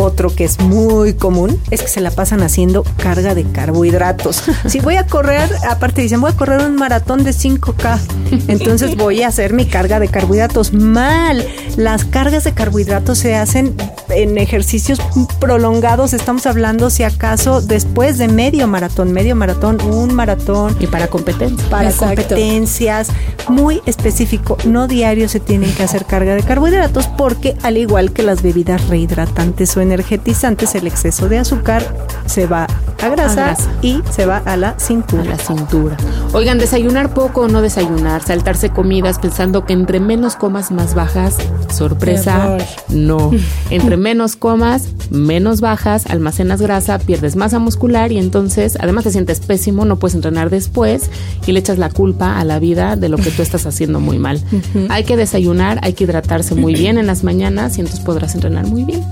Otro 0.00 0.32
que 0.32 0.44
es 0.44 0.60
muy 0.60 1.14
común 1.14 1.60
es 1.70 1.82
que 1.82 1.88
se 1.88 2.00
la 2.00 2.12
pasan 2.12 2.40
haciendo 2.42 2.84
carga 2.98 3.34
de 3.34 3.42
carbohidratos. 3.44 4.44
Si 4.68 4.80
voy 4.80 4.96
a 4.96 5.06
correr, 5.06 5.50
aparte 5.68 6.02
dicen, 6.02 6.20
voy 6.20 6.30
a 6.30 6.36
correr 6.36 6.60
un 6.60 6.76
maratón 6.76 7.24
de 7.24 7.30
5K, 7.30 7.98
entonces 8.48 8.96
voy 8.96 9.22
a 9.22 9.28
hacer 9.28 9.52
mi 9.52 9.66
carga 9.66 9.98
de 9.98 10.08
carbohidratos. 10.08 10.72
Mal, 10.72 11.44
las 11.76 12.04
cargas 12.04 12.44
de 12.44 12.52
carbohidratos 12.52 13.18
se 13.18 13.34
hacen 13.34 13.74
en 14.10 14.38
ejercicios 14.38 15.00
prolongados, 15.40 16.12
estamos 16.12 16.46
hablando 16.46 16.90
si 16.90 17.02
acaso 17.02 17.60
después 17.60 18.18
de 18.18 18.28
medio 18.28 18.66
maratón, 18.66 19.12
medio 19.12 19.34
maratón, 19.34 19.80
un 19.82 20.14
maratón. 20.14 20.76
Y 20.80 20.86
para 20.86 21.08
competencias. 21.08 21.68
Para 21.68 21.92
competencias, 21.92 23.08
muy 23.48 23.80
específico, 23.86 24.56
no 24.64 24.86
diario 24.86 25.28
se 25.28 25.40
tienen 25.40 25.72
que 25.72 25.82
hacer 25.82 26.04
carga 26.04 26.34
de 26.34 26.42
carbohidratos 26.42 27.06
porque 27.06 27.56
al 27.62 27.76
igual 27.76 28.12
que 28.12 28.22
las 28.22 28.42
bebidas 28.42 28.88
rehidratantes 28.88 29.76
energetizantes, 29.80 30.74
el 30.74 30.86
exceso 30.86 31.28
de 31.28 31.38
azúcar 31.38 31.84
se 32.26 32.46
va 32.46 32.66
a 33.02 33.08
grasa, 33.08 33.56
y 33.80 34.02
se 34.10 34.26
va 34.26 34.38
a 34.38 34.56
la 34.56 34.78
cintura. 34.78 35.24
la 35.24 35.38
cintura. 35.38 35.96
Oigan, 36.32 36.58
desayunar 36.58 37.14
poco 37.14 37.42
o 37.42 37.48
no 37.48 37.62
desayunar, 37.62 38.17
saltarse 38.22 38.70
comidas 38.70 39.18
pensando 39.18 39.64
que 39.64 39.72
entre 39.72 40.00
menos 40.00 40.36
comas 40.36 40.70
más 40.70 40.94
bajas, 40.94 41.36
sorpresa, 41.72 42.58
no. 42.88 43.30
Entre 43.70 43.96
menos 43.96 44.36
comas, 44.36 44.88
menos 45.10 45.60
bajas, 45.60 46.06
almacenas 46.06 46.62
grasa, 46.62 46.98
pierdes 46.98 47.36
masa 47.36 47.58
muscular 47.58 48.12
y 48.12 48.18
entonces 48.18 48.76
además 48.80 49.04
te 49.04 49.10
sientes 49.10 49.40
pésimo, 49.40 49.84
no 49.84 49.98
puedes 49.98 50.14
entrenar 50.14 50.50
después 50.50 51.10
y 51.46 51.52
le 51.52 51.60
echas 51.60 51.78
la 51.78 51.90
culpa 51.90 52.38
a 52.38 52.44
la 52.44 52.58
vida 52.58 52.96
de 52.96 53.08
lo 53.08 53.16
que 53.16 53.30
tú 53.30 53.42
estás 53.42 53.66
haciendo 53.66 54.00
muy 54.00 54.18
mal. 54.18 54.40
Hay 54.88 55.04
que 55.04 55.16
desayunar, 55.16 55.78
hay 55.82 55.92
que 55.92 56.04
hidratarse 56.04 56.54
muy 56.54 56.74
bien 56.74 56.98
en 56.98 57.06
las 57.06 57.24
mañanas 57.24 57.78
y 57.78 57.80
entonces 57.80 58.04
podrás 58.04 58.34
entrenar 58.34 58.66
muy 58.66 58.84
bien. 58.84 59.02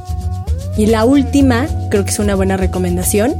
Y 0.77 0.87
la 0.87 1.05
última, 1.05 1.67
creo 1.91 2.05
que 2.05 2.11
es 2.11 2.19
una 2.19 2.35
buena 2.35 2.57
recomendación, 2.57 3.35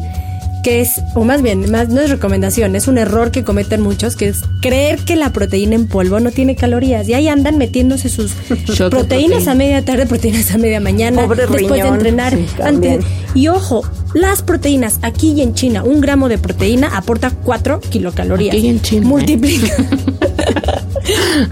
que 0.67 0.81
es, 0.81 1.01
o 1.15 1.23
más 1.23 1.43
bien, 1.43 1.71
más, 1.71 1.91
no 1.91 2.01
es 2.01 2.11
recomendación, 2.11 2.75
es 2.75 2.89
un 2.89 2.99
error 2.99 3.31
que 3.31 3.45
cometen 3.45 3.81
muchos, 3.81 4.17
que 4.17 4.27
es 4.27 4.41
creer 4.61 4.99
que 4.99 5.15
la 5.15 5.33
proteína 5.33 5.77
en 5.77 5.87
polvo 5.87 6.19
no 6.19 6.33
tiene 6.33 6.57
calorías. 6.57 7.09
Y 7.09 7.15
ahí 7.15 7.29
andan 7.29 7.57
metiéndose 7.57 8.09
sus 8.09 8.33
proteínas 8.91 9.47
a 9.47 9.55
media 9.55 9.85
tarde, 9.85 10.07
proteínas 10.07 10.51
a 10.51 10.59
media 10.59 10.81
mañana, 10.81 11.29
después 11.29 11.69
de 11.71 11.79
entrenar. 11.79 12.37
antes. 12.65 13.05
Y 13.33 13.47
ojo, 13.47 13.89
las 14.13 14.43
proteínas 14.43 14.99
aquí 15.03 15.35
y 15.35 15.43
en 15.43 15.55
China, 15.55 15.85
un 15.85 16.01
gramo 16.01 16.29
de 16.29 16.39
proteína 16.39 16.97
aporta 16.97 17.31
4 17.31 17.79
kilocalorías. 17.79 18.57
Aquí 18.57 18.67
en 18.67 18.83
China. 18.83 19.03
¿eh? 19.03 19.09
Multiplica. 19.09 19.73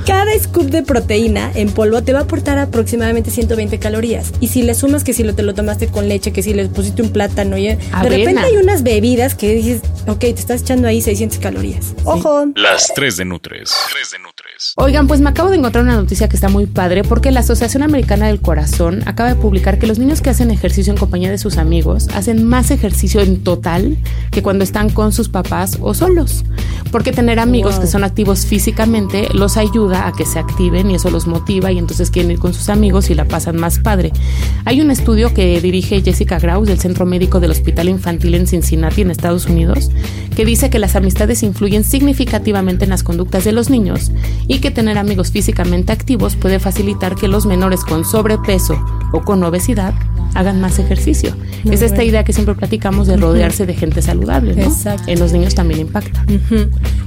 Cada 0.07 0.39
scoop 0.39 0.71
de 0.71 0.83
proteína 0.83 1.51
en 1.55 1.71
polvo 1.71 2.03
te 2.03 2.13
va 2.13 2.21
a 2.21 2.23
aportar 2.23 2.59
aproximadamente 2.59 3.31
120 3.31 3.79
calorías. 3.79 4.33
Y 4.41 4.49
si 4.49 4.63
le 4.63 4.75
sumas 4.75 5.05
que 5.05 5.13
si 5.13 5.23
lo, 5.23 5.35
te 5.35 5.43
lo 5.43 5.55
tomaste 5.55 5.89
con 5.89 6.09
leche, 6.09 6.33
que 6.33 6.43
si 6.43 6.55
le 6.55 6.67
pusiste 6.69 7.03
un 7.03 7.11
plátano, 7.11 7.57
y 7.59 7.69
de 7.69 7.79
repente 8.03 8.41
hay 8.41 8.57
unas 8.57 8.83
bebidas 8.83 9.35
que 9.35 9.55
dices, 9.55 9.83
ok, 10.07 10.19
te 10.19 10.31
estás 10.31 10.63
echando 10.63 10.89
ahí 10.89 11.01
600 11.01 11.39
calorías. 11.39 11.95
Ojo. 12.05 12.47
Las 12.57 12.93
3 12.95 13.17
de 13.17 13.25
Nutres. 13.25 13.73
3 13.93 14.11
de 14.11 14.19
Nutres. 14.19 14.75
Oigan, 14.77 15.07
pues 15.07 15.21
me 15.21 15.31
acabo 15.31 15.51
de 15.51 15.57
encontrar 15.57 15.85
una 15.85 15.97
noticia 15.97 16.29
que 16.29 16.37
está 16.37 16.49
muy 16.49 16.67
padre 16.67 17.05
porque 17.05 17.31
la 17.31 17.41
Asociación 17.41 17.83
Americana 17.83 18.27
del 18.27 18.41
Corazón 18.41 19.03
acaba 19.07 19.29
de 19.29 19.37
publicar 19.37 19.79
que 19.79 19.87
los 19.87 19.99
niños 19.99 20.21
que 20.21 20.31
hacen 20.31 20.51
ejercicio 20.51 20.93
en 20.93 20.99
compañía 20.99 21.31
de 21.31 21.39
sus 21.39 21.59
amigos 21.59 22.09
hacen 22.15 22.45
más 22.45 22.71
ejercicio 22.71 23.21
en 23.21 23.43
total 23.43 23.97
que 24.31 24.43
cuando 24.43 24.65
están 24.65 24.91
con 24.91 25.13
sus 25.13 25.29
papás 25.29 25.79
o 25.81 25.95
solos. 25.95 26.45
Porque 26.91 27.13
tener 27.13 27.39
amigos 27.39 27.79
que 27.79 27.87
son 27.87 28.05
activos 28.05 28.47
físicamente 28.47 29.29
los 29.33 29.44
ayuda 29.57 30.07
a 30.07 30.13
que 30.13 30.25
se 30.25 30.39
activen 30.39 30.91
y 30.91 30.95
eso 30.95 31.11
los 31.11 31.27
motiva 31.27 31.71
y 31.71 31.79
entonces 31.79 32.11
quieren 32.11 32.33
ir 32.33 32.39
con 32.39 32.55
sus 32.55 32.69
amigos 32.69 33.11
y 33.11 33.15
la 33.15 33.27
pasan 33.27 33.57
más 33.57 33.79
padre. 33.79 34.13
Hay 34.65 34.81
un 34.81 34.91
estudio 34.91 35.33
que 35.35 35.61
dirige 35.61 36.03
Jessica 36.03 36.39
Graus 36.39 36.67
del 36.67 36.81
Centro 36.81 37.07
Médico 37.07 37.41
del 37.41 37.51
Hospital 37.51 37.89
Infantil 37.89 38.35
en 38.35 38.47
Cincinnati, 38.47 39.03
en 39.03 39.11
Estados 39.11 39.47
Unidos, 39.47 39.91
que 40.35 40.45
dice 40.45 40.71
que 40.71 40.79
las 40.79 40.97
amistades 40.97 41.43
influyen 41.43 41.85
significativamente 41.85 42.85
en 42.85 42.91
las 42.91 43.03
conductas 43.03 43.45
de 43.45 43.53
los 43.53 43.71
niños 43.71 44.11
y 44.47 44.59
que 44.59 44.71
tener 44.71 44.99
amigos 44.99 45.31
físicamente 45.31 45.93
activos 45.93 46.37
puede 46.37 46.59
facilitar 46.59 47.15
que 47.15 47.29
los 47.29 47.47
menores 47.47 47.85
con 47.85 48.05
sobrepeso 48.05 48.83
o 49.13 49.23
con 49.23 49.43
obesidad 49.45 49.95
hagan 50.35 50.61
más 50.61 50.79
ejercicio. 50.79 51.35
es 51.71 51.83
esta 51.83 52.05
idea 52.05 52.25
que 52.25 52.33
siempre 52.33 52.55
platicamos 52.55 53.07
de 53.07 53.17
rodearse 53.17 53.67
de 53.67 53.75
gente 53.75 54.03
saludable, 54.03 54.55
¿no? 54.55 54.75
En 55.07 55.19
los 55.19 55.33
niños 55.33 55.55
también 55.55 55.81
impacta. 55.81 56.25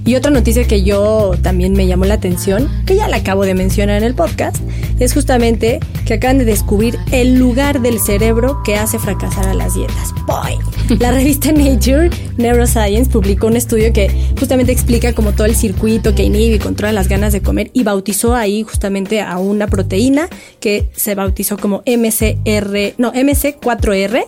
Y 0.06 0.16
otra 0.16 0.32
noticia 0.32 0.66
que 0.66 0.84
yo 0.84 1.36
también 1.42 1.74
me 1.74 1.86
llamó 1.86 2.06
la 2.06 2.16
atención, 2.16 2.70
que 2.86 2.96
ya 2.96 3.08
la 3.08 3.18
acabo 3.18 3.46
de 3.46 3.54
mencionar 3.54 3.98
en 3.98 4.04
el 4.04 4.16
podcast, 4.16 4.58
es 5.00 5.14
justamente 5.14 5.80
que 6.06 6.16
acaban 6.16 6.38
de 6.38 6.46
descubrir 6.46 6.98
el 7.12 7.36
lugar 7.36 7.82
del 7.82 8.00
cerebro 8.00 8.62
que 8.64 8.76
hace 8.76 9.00
fracasar 9.00 9.48
a 9.48 9.54
las 9.54 9.76
dietas. 9.76 10.14
Boy. 10.26 10.58
La 11.00 11.12
revista 11.12 11.52
Nature 11.52 12.10
Neuroscience 12.38 13.12
publicó 13.12 13.48
un 13.48 13.58
estudio 13.58 13.92
que 13.92 14.10
justamente 14.40 14.72
explica 14.72 15.14
como 15.14 15.34
todo 15.34 15.46
el 15.46 15.56
circuito 15.56 16.16
que 16.16 16.24
inhibe 16.24 16.56
y 16.56 16.60
controla 16.60 16.94
las 16.94 17.10
ganas 17.10 17.34
de 17.34 17.42
comer 17.42 17.70
y 17.74 17.84
bautizó 17.84 18.36
ahí 18.36 18.64
justamente 18.64 19.22
a 19.22 19.38
una 19.38 19.68
proteína 19.68 20.30
que 20.60 20.90
se 20.96 21.16
bautizó 21.16 21.58
como 21.58 21.84
MCR, 21.86 22.94
no, 22.98 23.12
MC4R. 23.18 24.26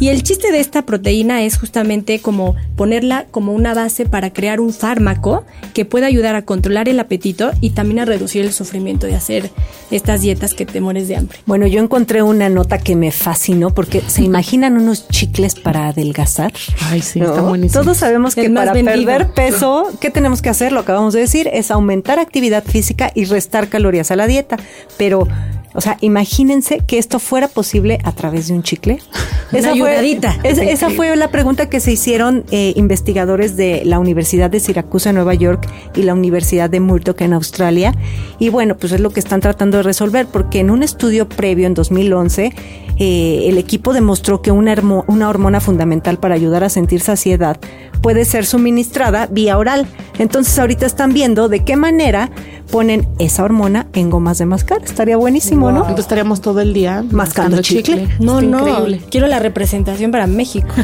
Y 0.00 0.10
el 0.10 0.22
chiste 0.22 0.52
de 0.52 0.60
esta 0.60 0.82
proteína 0.82 1.42
es 1.42 1.58
justamente 1.58 2.20
como 2.20 2.54
ponerla 2.76 3.26
como 3.32 3.52
una 3.52 3.74
base 3.74 4.06
para 4.06 4.32
crear 4.32 4.60
un 4.60 4.72
fármaco 4.72 5.44
que 5.74 5.84
pueda 5.84 6.06
ayudar 6.06 6.36
a 6.36 6.42
controlar 6.42 6.88
el 6.88 7.00
apetito 7.00 7.50
y 7.60 7.70
también 7.70 7.98
a 7.98 8.04
reducir 8.04 8.44
el 8.44 8.52
sufrimiento 8.52 9.08
de 9.08 9.16
hacer 9.16 9.50
estas 9.90 10.20
dietas 10.20 10.54
que 10.54 10.66
te 10.66 10.80
mueres 10.80 11.08
de 11.08 11.16
hambre. 11.16 11.38
Bueno, 11.46 11.66
yo 11.66 11.80
encontré 11.80 12.22
una 12.22 12.48
nota 12.48 12.78
que 12.78 12.94
me 12.94 13.10
fascinó 13.10 13.74
porque 13.74 14.00
se 14.06 14.22
imaginan 14.22 14.76
unos 14.76 15.08
chicles 15.08 15.56
para 15.56 15.88
adelgazar. 15.88 16.52
Ay, 16.90 17.02
sí, 17.02 17.18
está 17.18 17.40
buenísimo. 17.40 17.82
Todos 17.82 17.96
sabemos 17.96 18.36
que 18.36 18.48
para 18.50 18.72
perder 18.72 19.32
peso, 19.32 19.90
¿qué 20.00 20.10
tenemos 20.10 20.42
que 20.42 20.48
hacer? 20.48 20.70
Lo 20.70 20.80
acabamos 20.80 21.12
de 21.12 21.20
decir, 21.20 21.50
es 21.52 21.72
aumentar 21.72 22.20
actividad 22.20 22.62
física 22.62 23.10
y 23.16 23.24
restar 23.24 23.68
calorías 23.68 24.12
a 24.12 24.16
la 24.16 24.28
dieta. 24.28 24.58
Pero 24.96 25.26
o 25.74 25.80
sea, 25.80 25.96
imagínense 26.00 26.80
que 26.86 26.98
esto 26.98 27.18
fuera 27.18 27.48
posible 27.48 27.98
a 28.04 28.12
través 28.12 28.48
de 28.48 28.54
un 28.54 28.62
chicle. 28.62 29.00
Esa 29.52 29.74
fue, 29.74 30.18
esa 30.44 30.90
fue 30.90 31.16
la 31.16 31.30
pregunta 31.30 31.70
que 31.70 31.80
se 31.80 31.90
hicieron 31.90 32.44
eh, 32.50 32.74
investigadores 32.76 33.56
de 33.56 33.82
la 33.86 33.98
Universidad 33.98 34.50
de 34.50 34.60
Siracusa 34.60 35.08
en 35.08 35.16
Nueva 35.16 35.32
York 35.32 35.66
y 35.94 36.02
la 36.02 36.12
Universidad 36.12 36.68
de 36.68 36.80
Murdoch 36.80 37.18
en 37.22 37.32
Australia. 37.32 37.94
Y 38.38 38.50
bueno, 38.50 38.76
pues 38.76 38.92
es 38.92 39.00
lo 39.00 39.08
que 39.08 39.20
están 39.20 39.40
tratando 39.40 39.78
de 39.78 39.84
resolver, 39.84 40.26
porque 40.26 40.60
en 40.60 40.68
un 40.68 40.82
estudio 40.82 41.30
previo 41.30 41.66
en 41.66 41.72
2011, 41.72 42.52
eh, 42.98 43.48
el 43.48 43.58
equipo 43.58 43.92
demostró 43.92 44.42
que 44.42 44.50
una, 44.50 44.74
una 45.06 45.28
hormona 45.28 45.60
fundamental 45.60 46.18
para 46.18 46.34
ayudar 46.34 46.64
a 46.64 46.68
sentir 46.68 47.00
saciedad 47.00 47.60
puede 48.02 48.24
ser 48.24 48.44
suministrada 48.44 49.26
vía 49.30 49.58
oral. 49.58 49.86
Entonces 50.18 50.58
ahorita 50.58 50.86
están 50.86 51.12
viendo 51.12 51.48
de 51.48 51.64
qué 51.64 51.76
manera 51.76 52.30
ponen 52.70 53.08
esa 53.18 53.44
hormona 53.44 53.86
en 53.92 54.10
gomas 54.10 54.38
de 54.38 54.46
mascar. 54.46 54.82
Estaría 54.82 55.16
buenísimo, 55.16 55.70
¿no? 55.70 55.80
Entonces 55.80 56.04
estaríamos 56.04 56.40
todo 56.40 56.60
el 56.60 56.74
día 56.74 57.04
mascando, 57.10 57.62
chicle. 57.62 58.08
No, 58.18 58.40
no. 58.40 58.64
Quiero 59.10 59.26
la 59.26 59.38
representación 59.38 60.10
para 60.10 60.26
México. 60.26 60.68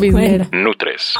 Nutres. 0.52 1.14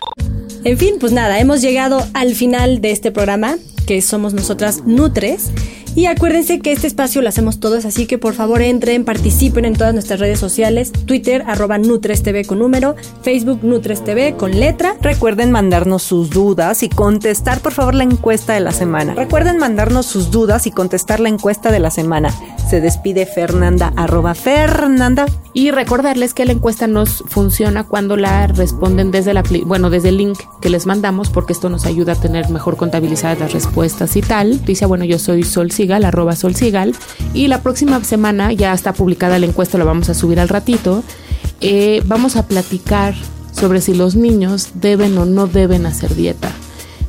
En 0.65 0.77
fin, 0.77 0.97
pues 1.01 1.13
nada, 1.13 1.39
hemos 1.41 1.63
llegado 1.63 2.07
al 2.13 2.35
final 2.35 2.81
de 2.81 2.91
este 2.91 3.11
programa, 3.11 3.57
que 3.87 4.03
somos 4.03 4.35
nosotras 4.35 4.85
Nutres. 4.85 5.51
Y 5.95 6.07
acuérdense 6.07 6.61
que 6.61 6.73
este 6.73 6.87
espacio 6.87 7.21
lo 7.21 7.29
hacemos 7.29 7.61
todos, 7.61 7.85
así 7.85 8.07
que 8.07 8.17
por 8.17 8.35
favor 8.35 8.63
entren, 8.63 9.05
participen 9.05 9.65
en 9.65 9.75
todas 9.75 9.93
nuestras 9.93 10.21
redes 10.21 10.39
sociales, 10.39 10.93
Twitter 10.93 11.43
arroba 11.47 11.79
NutresTV 11.79 12.47
con 12.47 12.61
número, 12.61 12.95
Facebook 13.23 13.61
NutresTV 13.63 14.37
con 14.37 14.59
letra. 14.59 14.97
Recuerden 15.01 15.51
mandarnos 15.51 16.03
sus 16.03 16.31
dudas 16.31 16.83
y 16.83 16.89
contestar 16.89 17.61
por 17.61 17.73
favor 17.73 17.95
la 17.95 18.05
encuesta 18.05 18.55
de 18.55 18.61
la 18.61 18.73
semana. 18.73 19.15
Recuerden 19.15 19.59
mandarnos 19.59 20.07
sus 20.07 20.31
dudas 20.31 20.67
y 20.67 20.71
contestar 20.71 21.21
la 21.21 21.29
encuesta 21.29 21.73
de 21.73 21.81
la 21.81 21.91
semana. 21.91 22.33
Se 22.69 22.81
despide 22.81 23.27
Fernanda 23.27 23.93
arroba 23.97 24.35
Fernanda. 24.35 25.27
Y 25.53 25.73
recordarles 25.73 26.33
que 26.33 26.45
la 26.45 26.53
encuesta 26.53 26.87
nos 26.87 27.25
funciona 27.27 27.83
cuando 27.83 28.17
la 28.17 28.47
responden 28.47 29.11
desde 29.11 29.35
la 29.35 29.43
bueno, 29.65 29.91
desde 29.91 30.11
el 30.11 30.19
link 30.19 30.39
que 30.61 30.71
les 30.71 30.87
mandamos, 30.87 31.29
porque 31.31 31.53
esto 31.53 31.69
nos 31.69 31.87
ayuda 31.87 32.13
a 32.13 32.15
tener 32.15 32.49
mejor 32.51 32.77
contabilizadas 32.77 33.41
las 33.41 33.53
respuestas 33.53 34.15
y 34.15 34.23
tal. 34.23 34.65
Dice, 34.65 34.87
bueno, 34.87 35.05
yo 35.05 35.19
soy 35.19 35.43
Sol 35.43 35.73
Sigal, 35.81 36.05
arroba 36.05 36.37
Sol 36.37 36.55
Sigal, 36.55 36.95
y 37.33 37.49
la 37.49 37.63
próxima 37.63 38.05
semana 38.05 38.53
ya 38.53 38.75
está 38.75 38.93
publicada 38.93 39.39
la 39.39 39.47
encuesta, 39.47 39.79
la 39.79 39.85
vamos 39.85 40.11
a 40.11 40.15
subir 40.15 40.39
al 40.39 40.51
ratito. 40.51 41.03
Eh, 41.63 42.03
vamos 42.05 42.37
a 42.37 42.47
platicar 42.47 43.15
sobre 43.51 43.81
si 43.81 43.95
los 43.95 44.15
niños 44.15 44.73
deben 44.75 45.17
o 45.17 45.25
no 45.25 45.47
deben 45.47 45.87
hacer 45.87 46.15
dieta. 46.15 46.51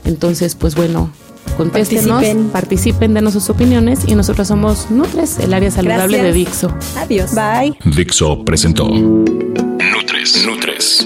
Entonces, 0.05 0.55
pues 0.55 0.75
bueno, 0.75 1.11
contéstenos, 1.57 2.23
participen, 2.23 2.49
participen 2.49 3.13
denos 3.13 3.33
sus 3.33 3.49
opiniones 3.49 3.99
y 4.07 4.15
nosotros 4.15 4.47
somos 4.47 4.89
Nutres, 4.89 5.39
el 5.39 5.53
área 5.53 5.69
saludable 5.69 6.23
de 6.23 6.31
Dixo. 6.31 6.73
Adiós. 6.95 7.31
Bye. 7.35 7.77
Dixo 7.93 8.45
presentó 8.45 8.87
Nutres. 8.87 10.45
Nutres. 10.45 11.05